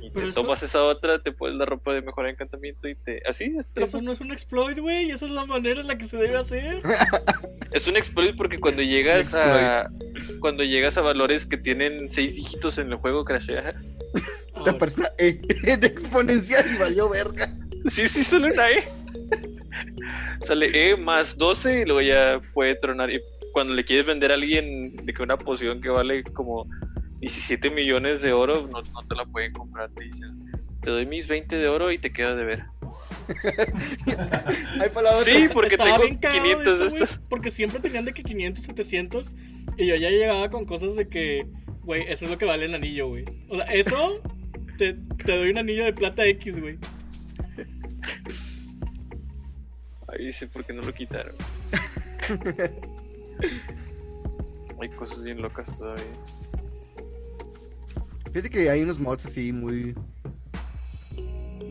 [0.00, 2.94] Y Pero te eso- tomas esa otra, te pones la ropa de mejorar encantamiento y
[2.94, 3.20] te...
[3.28, 3.72] Así es.
[3.74, 5.10] Eso no es un exploit, güey.
[5.10, 6.80] Esa es la manera en la que se debe hacer.
[7.72, 9.90] Es un exploit porque cuando llegas a...
[10.38, 13.74] Cuando llegas a valores que tienen seis dígitos en el juego, crashea.
[14.62, 15.40] Te aparece una E
[15.76, 17.52] de exponencial y valió verga.
[17.86, 18.84] Sí, sí, solo una E.
[20.42, 23.10] Sale E más 12 y luego ya puede tronar.
[23.10, 23.20] Y
[23.54, 26.66] cuando le quieres vender a alguien de que una poción que vale como
[27.20, 29.90] 17 millones de oro, no, no te la pueden comprar.
[29.90, 30.50] Te dicen,
[30.82, 32.64] te doy mis 20 de oro y te quedas de ver.
[34.80, 35.24] Hay palabras.
[35.24, 37.20] Sí, porque tengo bien cagado 500 de estos.
[37.30, 39.30] Porque siempre tenían de que 500, 700.
[39.78, 41.46] Y yo ya llegaba con cosas de que,
[41.84, 43.24] güey, eso es lo que vale el anillo, güey.
[43.50, 44.20] O sea, eso
[44.78, 44.94] te,
[45.24, 46.76] te doy un anillo de plata X, güey.
[50.08, 51.36] Ahí sí, ¿por qué no lo quitaron?
[54.80, 56.04] Hay cosas bien locas todavía.
[58.32, 59.94] Fíjate que hay unos mods así muy.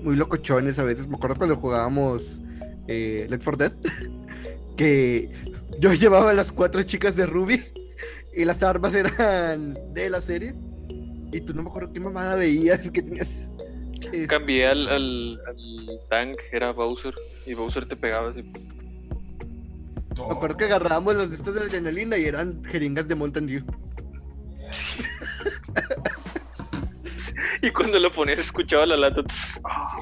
[0.03, 1.07] Muy locochones a veces.
[1.07, 2.39] Me acuerdo cuando jugábamos
[2.88, 3.74] eh, Left 4 Dead.
[4.78, 5.30] Que
[5.80, 7.64] yo llevaba las cuatro chicas de Ruby.
[8.36, 10.55] Y las armas eran de la serie.
[11.32, 13.51] Y tú no me acuerdo qué mamada veías que tenías.
[14.01, 17.14] este, Cambié al, al, al tank, era Bowser.
[17.45, 18.43] Y Bowser te pegaba así.
[20.18, 23.47] Me acuerdo que agarrábamos las de estas de la adrenalina y eran jeringas de Mountain
[23.47, 23.64] Dew.
[27.61, 29.24] Y cuando lo ponías escuchaba la lata.
[29.24, 29.95] tss, ah.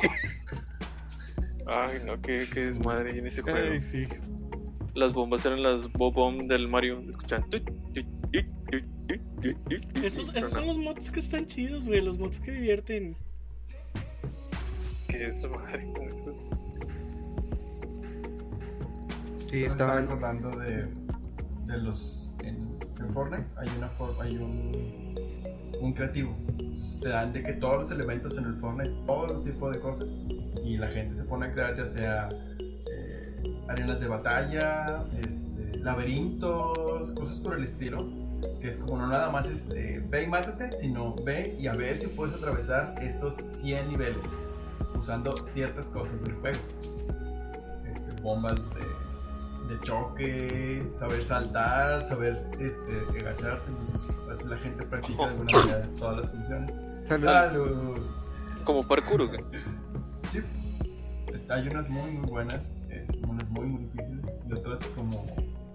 [1.67, 3.79] Ay, no, qué, qué desmadre en ese juego.
[3.79, 4.03] sí.
[4.93, 7.01] Las bombas eran las bobom del Mario.
[7.49, 7.69] Tut,
[10.03, 12.01] Esos, esos son los mods que están chidos, güey.
[12.01, 13.15] Los mods que divierten.
[15.07, 15.87] Qué desmadre
[19.51, 20.03] Sí, Me estaba estaban.
[20.05, 20.87] acordando de,
[21.65, 22.29] de los.
[22.45, 22.63] En,
[23.05, 25.15] en Fortnite hay, una, for- hay un,
[25.81, 26.35] un creativo.
[26.47, 30.09] Entonces, te dan de que todos los elementos en el Fortnite, todo tipo de cosas.
[30.63, 32.29] Y la gente se pone a crear ya sea
[32.59, 38.07] eh, arenas de batalla, este, laberintos, cosas por el estilo.
[38.59, 41.75] Que es como no nada más es eh, ve y mátate, sino ve y a
[41.75, 44.23] ver si puedes atravesar estos 100 niveles
[44.97, 46.57] usando ciertas cosas del juego.
[47.85, 48.81] Este, bombas de,
[49.71, 53.71] de choque, saber saltar, saber este, agacharte.
[53.71, 56.71] Entonces, así la gente practica de alguna manera todas las funciones.
[57.05, 57.25] Salud.
[57.25, 58.11] ¡Salud!
[58.65, 59.39] Como parkour, güey.
[60.29, 60.41] Sí.
[61.33, 65.25] Este, Hay unas muy muy buenas, este, unas muy muy difíciles y otras como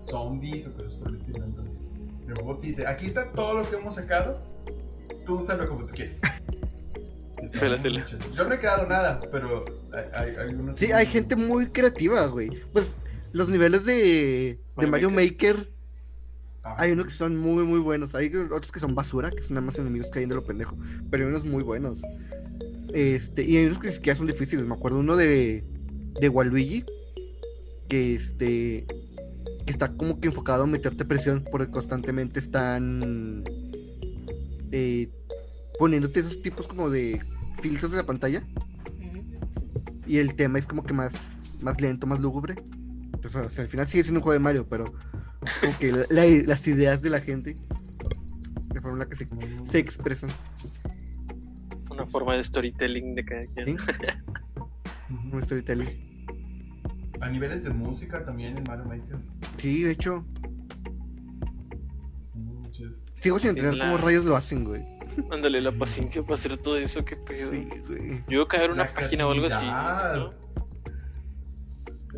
[0.00, 1.44] zombies o cosas por el estilo.
[1.44, 1.94] Entonces,
[2.28, 4.38] el te dice, aquí está todo lo que hemos sacado,
[5.24, 6.20] tú úsalo como tú quieres.
[8.32, 9.60] Yo no he creado nada, pero
[9.94, 10.76] hay, hay, hay unos...
[10.76, 12.48] Sí, hay gente muy creativa, güey.
[12.72, 12.86] Pues
[13.32, 15.68] los niveles de, de Mario Maker,
[16.66, 18.12] Ah, hay unos que son muy, muy buenos.
[18.16, 20.76] Hay otros que son basura, que son nada más enemigos cayendo lo pendejo.
[21.12, 22.00] Pero hay unos muy buenos.
[22.92, 24.66] Este, y hay unos que ni siquiera son difíciles.
[24.66, 25.64] Me acuerdo uno de,
[26.20, 26.84] de Waluigi,
[27.88, 28.84] que este,
[29.64, 33.44] que está como que enfocado a meterte presión, porque constantemente están
[34.72, 35.08] eh,
[35.78, 37.20] poniéndote esos tipos como de
[37.62, 38.44] filtros de la pantalla.
[40.04, 41.12] Y el tema es como que más,
[41.62, 42.56] más lento, más lúgubre.
[43.26, 44.84] O sea, al final sigue siendo un juego de Mario, pero
[45.60, 47.54] como que la- la- las ideas de la gente,
[48.74, 49.26] la forma en la que se,
[49.70, 50.30] se expresan.
[51.90, 53.76] Una forma de storytelling de cada quien.
[55.32, 56.16] Un storytelling.
[57.20, 59.16] A niveles de música también en Mario Maker.
[59.58, 60.24] Sí, de hecho,
[63.20, 64.82] sigo sin entender la- cómo rayos lo hacen, güey.
[65.30, 67.50] Ándale la paciencia para hacer todo eso, qué pedo.
[67.52, 68.22] Sí, güey.
[68.28, 69.64] Yo voy a caer una La página o algo así.
[69.64, 70.26] ¿no?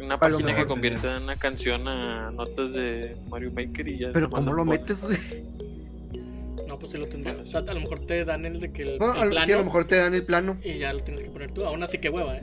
[0.00, 4.10] Una página que convierta una canción a notas de Mario Maker y ya.
[4.12, 4.80] Pero ¿cómo lo pones.
[4.80, 5.18] metes, güey?
[6.66, 7.36] No, pues sí lo tendría.
[7.36, 9.46] O sea, a lo mejor te dan el de que el, No, el a, plano
[9.46, 10.58] sí, a lo mejor te dan el plano.
[10.62, 11.64] y ya lo tienes que poner tú.
[11.64, 12.42] Aún así que hueva, ¿eh?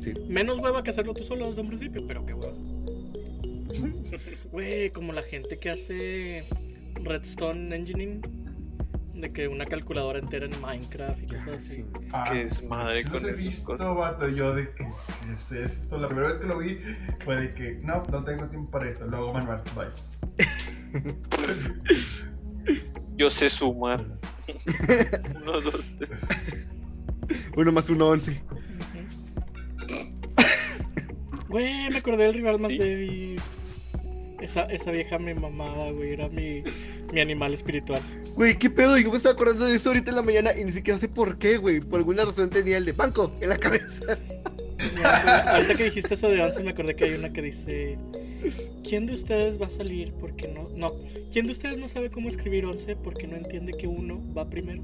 [0.00, 0.12] Sí.
[0.28, 2.54] Menos hueva que hacerlo tú solo desde un principio, pero qué hueva.
[4.52, 6.42] Güey, como la gente que hace
[7.02, 8.22] Redstone Engineering,
[9.20, 11.76] de que una calculadora entera en Minecraft y cosas así.
[11.82, 11.86] sí.
[12.12, 13.96] Ah, Qué desmadre sí con he visto, cosas.
[13.96, 15.98] vato, yo de que, ¿qué es esto?
[15.98, 16.78] La primera vez que lo vi
[17.24, 19.06] fue de que, no, no tengo tiempo para esto.
[19.06, 19.88] Luego manual, bye.
[23.16, 24.04] Yo sé sumar.
[25.42, 26.10] Uno, dos, tres.
[27.56, 28.40] Uno más uno, once.
[31.48, 32.78] Güey, me acordé del rival más Sí.
[32.78, 33.40] débil.
[34.40, 36.12] Esa, esa vieja me mamaba, güey.
[36.12, 36.62] Era mi,
[37.12, 38.00] mi animal espiritual.
[38.36, 38.96] Güey, ¿qué pedo?
[38.98, 41.36] Yo me estaba acordando de eso ahorita en la mañana y ni siquiera sé por
[41.36, 41.80] qué, güey.
[41.80, 44.18] Por alguna razón tenía el de banco en la cabeza.
[44.96, 47.98] Ya, Ahorita que dijiste eso de 11, me acordé que hay una que dice:
[48.84, 50.68] ¿Quién de ustedes va a salir porque no?
[50.76, 50.92] No.
[51.32, 54.82] ¿Quién de ustedes no sabe cómo escribir 11 porque no entiende que uno va primero?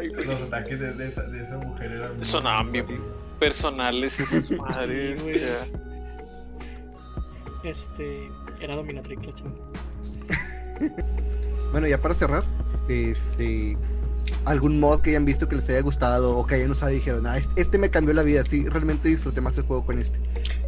[0.00, 2.86] Los, los ataques de, de esa, de esa mujer eran Sonaban bien
[3.38, 5.22] personales esas madres.
[5.22, 5.32] Sí,
[7.64, 8.28] Este.
[8.60, 9.56] Era dominatrix la chingada.
[11.72, 12.44] Bueno, ya para cerrar,
[12.88, 13.76] este.
[14.44, 17.26] Algún mod que hayan visto que les haya gustado o que hayan usado y dijeron,
[17.26, 20.18] ah, este- este me cambió la vida, sí, realmente disfruté más el juego con este.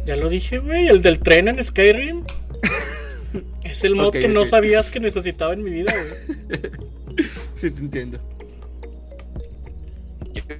[0.05, 2.23] Ya lo dije, güey, el del tren en Skyrim.
[3.63, 6.61] es el mod que no sabías que necesitaba en mi vida, güey.
[7.57, 8.17] Sí, te entiendo.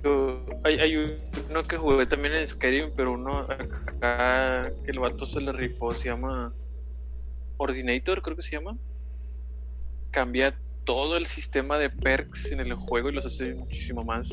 [0.04, 0.96] Yo- hay, hay
[1.52, 5.94] uno que jugué también en Skyrim, pero uno acá que el vato se le rifó,
[5.94, 6.54] se llama
[7.58, 8.78] Ordinator, creo que se llama.
[10.12, 14.30] Cambia todo el sistema de perks en el juego y los hace muchísimo más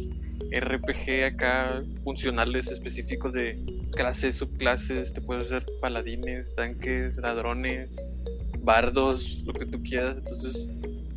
[0.51, 3.59] RPG acá, funcionales específicos de
[3.93, 7.91] clases, subclases, te puedes hacer paladines, tanques, ladrones,
[8.61, 10.17] bardos, lo que tú quieras.
[10.19, 10.67] Entonces,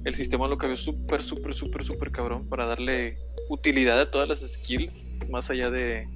[0.04, 3.18] el sistema lo cambió súper, súper, súper, súper cabrón para darle
[3.49, 6.07] utilidad a todas las skills, más allá de,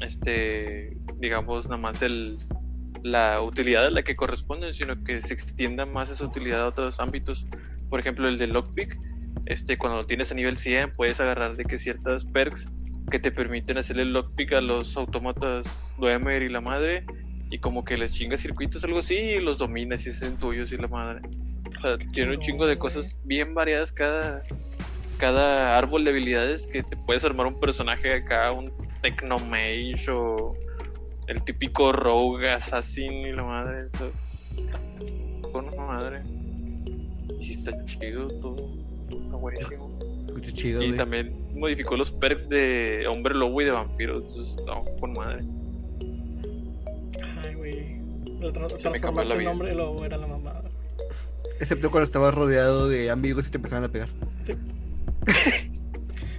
[0.00, 2.38] este, digamos, nada más el,
[3.02, 7.00] la utilidad a la que corresponden, sino que se extienda más esa utilidad a otros
[7.00, 7.46] ámbitos.
[7.90, 8.96] Por ejemplo, el de Lockpick,
[9.46, 12.64] este, cuando lo tienes a nivel 100, puedes agarrar de que ciertas perks
[13.10, 15.66] que te permiten hacerle lockpick a los autómatas
[15.98, 17.04] Dwemer y la madre,
[17.50, 20.76] y como que les chingas circuitos, algo así, y los dominas y hacen tuyos y
[20.76, 21.22] la madre.
[21.78, 24.42] O sea, tiene un chingo de cosas bien variadas cada,
[25.18, 28.70] cada árbol de habilidades que te puedes armar un personaje acá, un
[29.02, 30.50] Technomage o
[31.28, 33.86] el típico Rogue Assassin y la madre.
[33.92, 34.10] Eso,
[35.52, 36.22] con una madre.
[37.38, 38.56] Y sí está chido todo.
[39.10, 39.98] Está buenísimo.
[40.52, 44.16] Chido, Y también modificó los perks de hombre lobo y de vampiro.
[44.18, 45.44] Entonces está con madre.
[47.42, 47.98] Ay, güey.
[48.40, 50.62] La tra- Se me cambió la transformarse en hombre luego era la mamada.
[51.60, 54.08] Excepto cuando estabas rodeado de amigos y te empezaban a pegar.
[54.46, 54.77] No,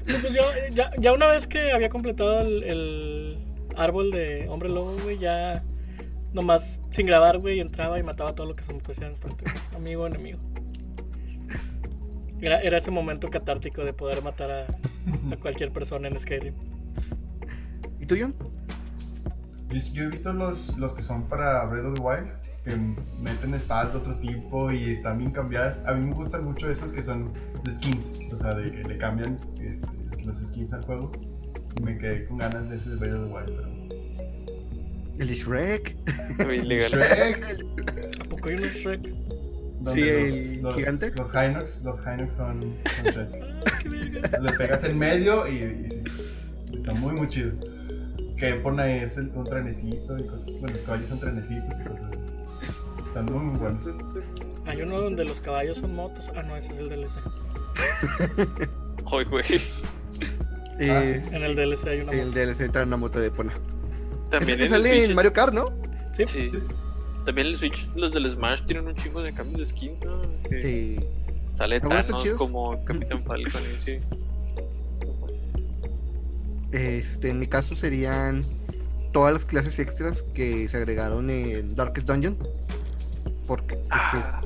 [0.06, 3.38] pues yo, ya, ya una vez que había completado el, el
[3.76, 5.62] árbol de hombre lobo, güey, ya
[6.34, 9.46] nomás sin grabar, güey, entraba y mataba todo lo que se me pusiera enfrente.
[9.76, 10.40] Amigo o enemigo.
[12.42, 16.54] Era, era ese momento catártico de poder matar a, a cualquier persona en Skyrim.
[18.00, 18.34] ¿Y tú, John?
[19.70, 22.30] Yo, yo he visto los, los que son para Breath of the Wild,
[22.70, 22.78] que
[23.20, 25.80] meten stats de otro tipo y están bien cambiadas.
[25.88, 27.26] A mí me gustan mucho esos que son
[27.64, 29.88] de skins, o sea, de que le cambian este,
[30.26, 31.10] los skins al juego.
[31.78, 33.80] Y me quedé con ganas de ese de Breath of the Wild, pero...
[35.20, 35.96] El Shrek.
[36.46, 36.92] Muy ilegal.
[36.92, 39.02] Shrek, ¿A poco hay unos Shrek?
[39.82, 41.12] donde Sí, los, gigante.
[41.16, 43.30] los Hinox, los Hinox son, son Shrek.
[44.22, 44.40] Ah.
[44.42, 46.04] Le pegas en medio y, y sí,
[46.74, 47.52] está muy muy chido.
[48.38, 52.12] Que pone es el, un trenecito y cosas, bueno, los caballos son trenecitos y cosas
[52.12, 52.29] así.
[53.20, 53.84] Están muy muy buenos.
[54.66, 56.24] Hay uno donde los caballos son motos.
[56.36, 57.12] Ah, no, ese es el DLC.
[59.06, 59.44] Joder, güey.
[60.82, 62.40] Ah, Eh, En el DLC hay una el moto.
[62.40, 63.54] DLC trae una moto de Pona.
[64.30, 65.68] También en el sale en Mario Kart, ¿no?
[66.16, 66.24] Sí.
[66.28, 66.52] Sí.
[67.26, 70.22] También en el Switch, los del Smash tienen un chingo de cambios de skin, ¿no?
[70.50, 71.00] Que Sí.
[71.56, 74.00] Sale Thanos como Capitán Falcon y sí.
[76.72, 78.44] Este, en mi caso serían
[79.12, 82.38] todas las clases extras que se agregaron en Darkest Dungeon.
[83.50, 84.40] Porque Ah,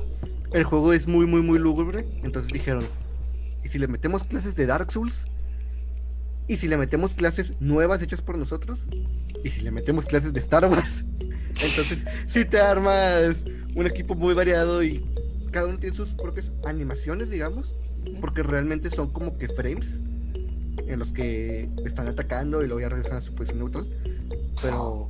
[0.53, 2.07] el juego es muy, muy, muy lúgubre.
[2.23, 2.85] Entonces dijeron,
[3.61, 5.25] ¿y si le metemos clases de Dark Souls?
[6.47, 8.87] ¿Y si le metemos clases nuevas hechas por nosotros?
[9.43, 11.03] ¿Y si le metemos clases de Star Wars?
[11.61, 13.43] Entonces, si te armas
[13.75, 15.05] un equipo muy variado y
[15.51, 17.75] cada uno tiene sus propias animaciones, digamos,
[18.21, 19.99] porque realmente son como que frames
[20.77, 23.85] en los que están atacando y luego ya regresan a su posición neutral.
[24.61, 25.09] Pero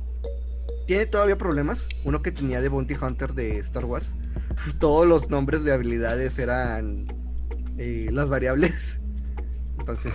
[0.86, 1.86] tiene todavía problemas.
[2.04, 4.08] Uno que tenía de Bounty Hunter de Star Wars.
[4.80, 7.06] Todos los nombres de habilidades eran
[7.78, 8.98] eh, las variables.
[9.78, 10.12] Entonces,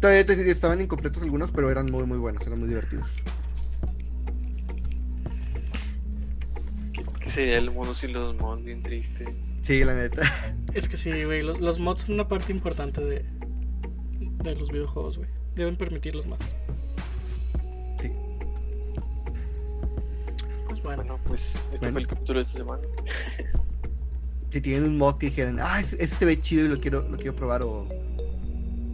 [0.00, 3.08] todavía te- estaban incompletos algunos, pero eran muy, muy buenos, eran muy divertidos.
[7.20, 8.64] ¿Qué sería el mundo sin los mods?
[8.64, 9.26] Bien triste.
[9.62, 10.22] Sí, la neta.
[10.74, 11.42] Es que sí, güey.
[11.42, 13.24] Los, los mods son una parte importante de,
[14.44, 15.28] de los videojuegos, güey.
[15.54, 16.38] Deben permitirlos más.
[20.96, 21.18] Bueno.
[21.24, 21.92] Pues este Bueno.
[21.92, 22.82] fue el capítulo de esta semana.
[24.50, 27.06] Si tienen un mod que dijeran, ah, ese, ese se ve chido y lo quiero,
[27.06, 27.86] lo quiero probar, o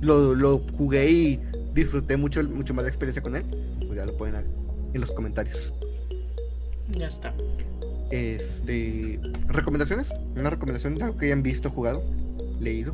[0.01, 1.41] lo, lo jugué y
[1.75, 3.45] disfruté mucho, mucho más la experiencia con él,
[3.87, 4.51] pues ya lo pueden hacer
[4.95, 5.73] en los comentarios.
[6.89, 7.33] Ya está.
[8.11, 12.03] Este, recomendaciones, una recomendación de algo que hayan visto, jugado,
[12.59, 12.93] leído.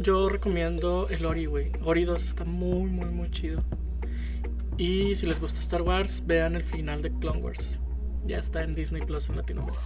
[0.00, 1.72] Yo recomiendo el Ori, güey.
[1.84, 3.62] Ori 2 está muy, muy, muy chido.
[4.80, 7.78] Y si les gusta Star Wars, vean el final de Clone Wars.
[8.26, 9.82] Ya está en Disney Plus en Latinoamérica.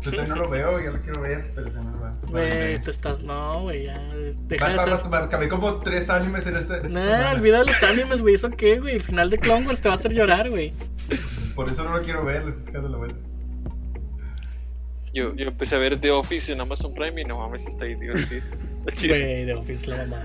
[0.00, 2.18] Yo no lo veo, ya lo quiero ver, pero todavía no lo veo.
[2.30, 3.22] Güey, te estás.
[3.24, 3.94] No, güey, ya.
[4.44, 6.76] Deja Va- va- Acabé como tres animes en este.
[6.76, 7.32] esta Nah, semana.
[7.32, 8.34] olvida los animes, güey.
[8.36, 8.94] ¿Eso qué, güey?
[8.94, 10.72] El final de Clone Wars te va a hacer llorar, güey.
[11.54, 13.18] Por eso no lo quiero ver, le estoy sacando la vuelta.
[15.12, 17.94] Yo, yo empecé a ver The Office en Amazon Prime y no mames, está ahí
[17.94, 18.42] divertido.
[19.06, 20.22] Güey, de Office la mamá.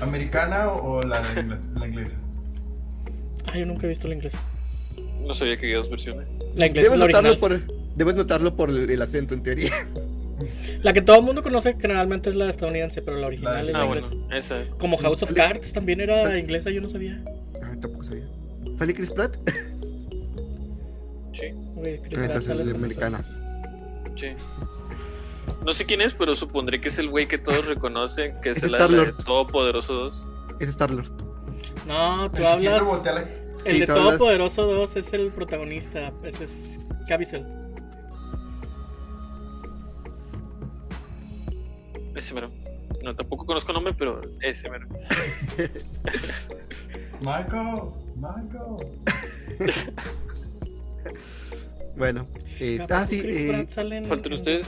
[0.00, 2.16] ¿Americana o, o la, de ingla- la inglesa?
[3.52, 4.42] Ah, yo nunca he visto la inglesa.
[5.20, 6.26] No sabía que había dos versiones.
[6.54, 7.60] La inglesa Debes es la notarlo, original.
[7.66, 9.72] por, debes notarlo por el, el acento, en teoría.
[10.82, 13.72] La que todo el mundo conoce generalmente es la estadounidense, pero la original La- es
[13.72, 14.08] la Ah, inglesa.
[14.08, 14.64] bueno, esa.
[14.78, 17.22] Como House of Cards también era inglesa, yo no sabía.
[17.62, 18.26] Ah, tampoco sabía.
[18.78, 19.36] ¿Sale Chris Pratt?
[21.32, 21.40] Sí,
[21.80, 23.24] Chris Pratt Entonces es americana.
[24.16, 24.28] sí.
[25.64, 28.58] No sé quién es, pero supondré que es el güey que todos reconocen, que es,
[28.58, 29.16] Es el Star-Lord.
[29.24, 30.26] Todopoderoso 2.
[30.60, 31.10] Es Star-Lord.
[31.86, 33.04] No, El tú siempre hablas.
[33.04, 36.12] la- El Sí, de hablas- Todopoderoso 2 es el protagonista.
[36.22, 36.78] Ese es
[37.08, 37.46] Caviezel.
[42.14, 42.50] Ese mero.
[43.02, 44.86] No, tampoco conozco el nombre, pero ese mero.
[47.20, 47.80] Michael,
[48.16, 48.86] Michael.
[51.96, 52.24] Bueno,
[52.58, 53.64] eh, ¿A ah, sí, eh,
[54.08, 54.66] ¿faltan ustedes?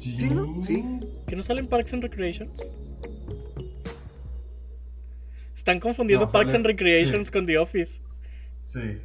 [0.00, 0.54] Sí, ¿no?
[0.64, 0.82] Sí.
[1.26, 2.56] ¿Que no salen Parks and Recreations?
[5.54, 7.32] Están confundiendo No, Parks sale- and Recreations sí.
[7.32, 8.00] con The Office.
[8.66, 8.98] Sí.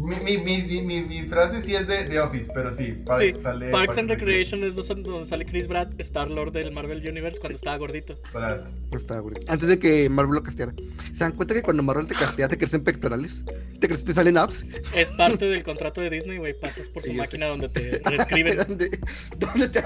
[0.00, 2.92] Mi, mi, mi, mi, mi, mi frase sí es de, de Office, pero sí.
[3.04, 7.04] pa- Sí, sale Parks and Recreation es donde sale Chris Pratt, Star Lord del Marvel
[7.04, 8.14] Universe cuando estaba gordito.
[8.32, 9.34] Para- estaba güey.
[9.48, 10.72] Antes de que Marvel lo casteara.
[11.12, 13.42] ¿Se dan cuenta que cuando Marvel te castea te crecen pectorales?
[13.80, 14.64] ¿Te, crecen, te salen abs?
[14.94, 16.54] Es parte del contrato de Disney, güey.
[16.60, 17.14] Pasas por su sé.
[17.14, 18.56] máquina donde te reescriben.
[18.56, 19.00] ¿Dónde,
[19.36, 19.80] ¿Dónde te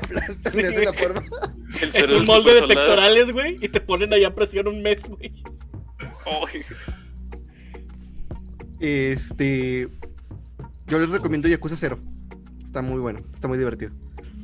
[0.50, 1.22] de la forma?
[1.80, 5.32] Es un molde de pectorales, güey, y te ponen allá a presión un mes, güey.
[8.80, 9.86] Este.
[10.92, 11.98] Yo les recomiendo Yakuza 0.
[12.66, 13.94] Está muy bueno, está muy divertido.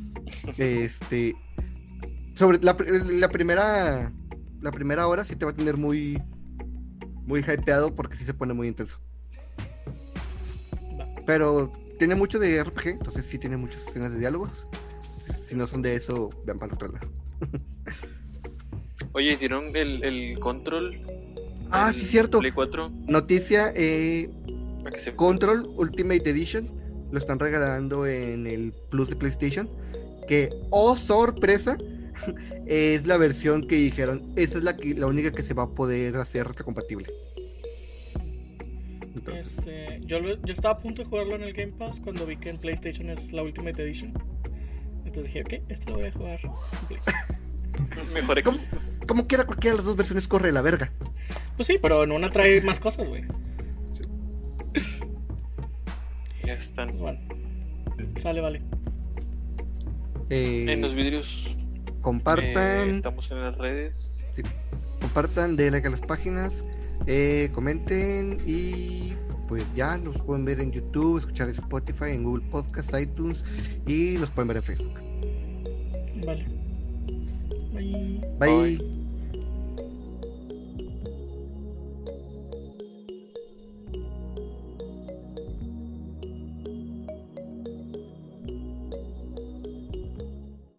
[0.56, 1.36] Este.
[2.36, 2.74] Sobre la,
[3.10, 4.10] la primera.
[4.62, 6.18] La primera hora sí te va a tener muy.
[7.26, 8.98] Muy hypeado porque sí se pone muy intenso.
[11.26, 14.64] Pero tiene mucho de RPG, entonces sí tiene muchas escenas de diálogos.
[15.46, 17.10] Si no son de eso, vean para el otro lado.
[19.12, 20.98] Oye, ¿dieron el, el control?
[21.70, 22.38] Ah, sí, cierto.
[22.38, 22.90] Play 4.
[23.06, 24.30] Noticia: eh,
[24.98, 25.14] se...
[25.14, 26.70] Control Ultimate Edition
[27.10, 29.68] lo están regalando en el Plus de PlayStation.
[30.28, 31.76] Que, oh sorpresa,
[32.66, 34.32] es la versión que dijeron.
[34.36, 37.06] Esa es la, que, la única que se va a poder hacer retrocompatible.
[39.14, 42.26] Entonces, Este, yo, lo- yo estaba a punto de jugarlo en el Game Pass cuando
[42.26, 44.12] vi que en PlayStation es la Ultimate Edition.
[45.04, 46.40] Entonces dije, ok, esto lo voy a jugar.
[48.14, 48.58] Mejor como,
[49.06, 50.92] como quiera, cualquiera de las dos versiones corre la verga.
[51.56, 53.24] Pues sí, pero en una trae más cosas, güey.
[56.48, 56.96] Ya están.
[56.96, 57.20] Bueno,
[58.16, 58.62] sale, vale.
[60.30, 61.54] Eh, En los vidrios.
[62.00, 64.14] compartan, eh, estamos en las redes.
[64.98, 66.64] compartan, denle like a las páginas,
[67.06, 69.12] eh, comenten y
[69.46, 73.44] pues ya nos pueden ver en YouTube, escuchar en Spotify, en Google Podcast, iTunes
[73.86, 74.94] y nos pueden ver en Facebook.
[76.24, 76.46] Vale.
[77.74, 78.20] Bye.
[78.38, 78.78] Bye.
[78.78, 78.97] Bye.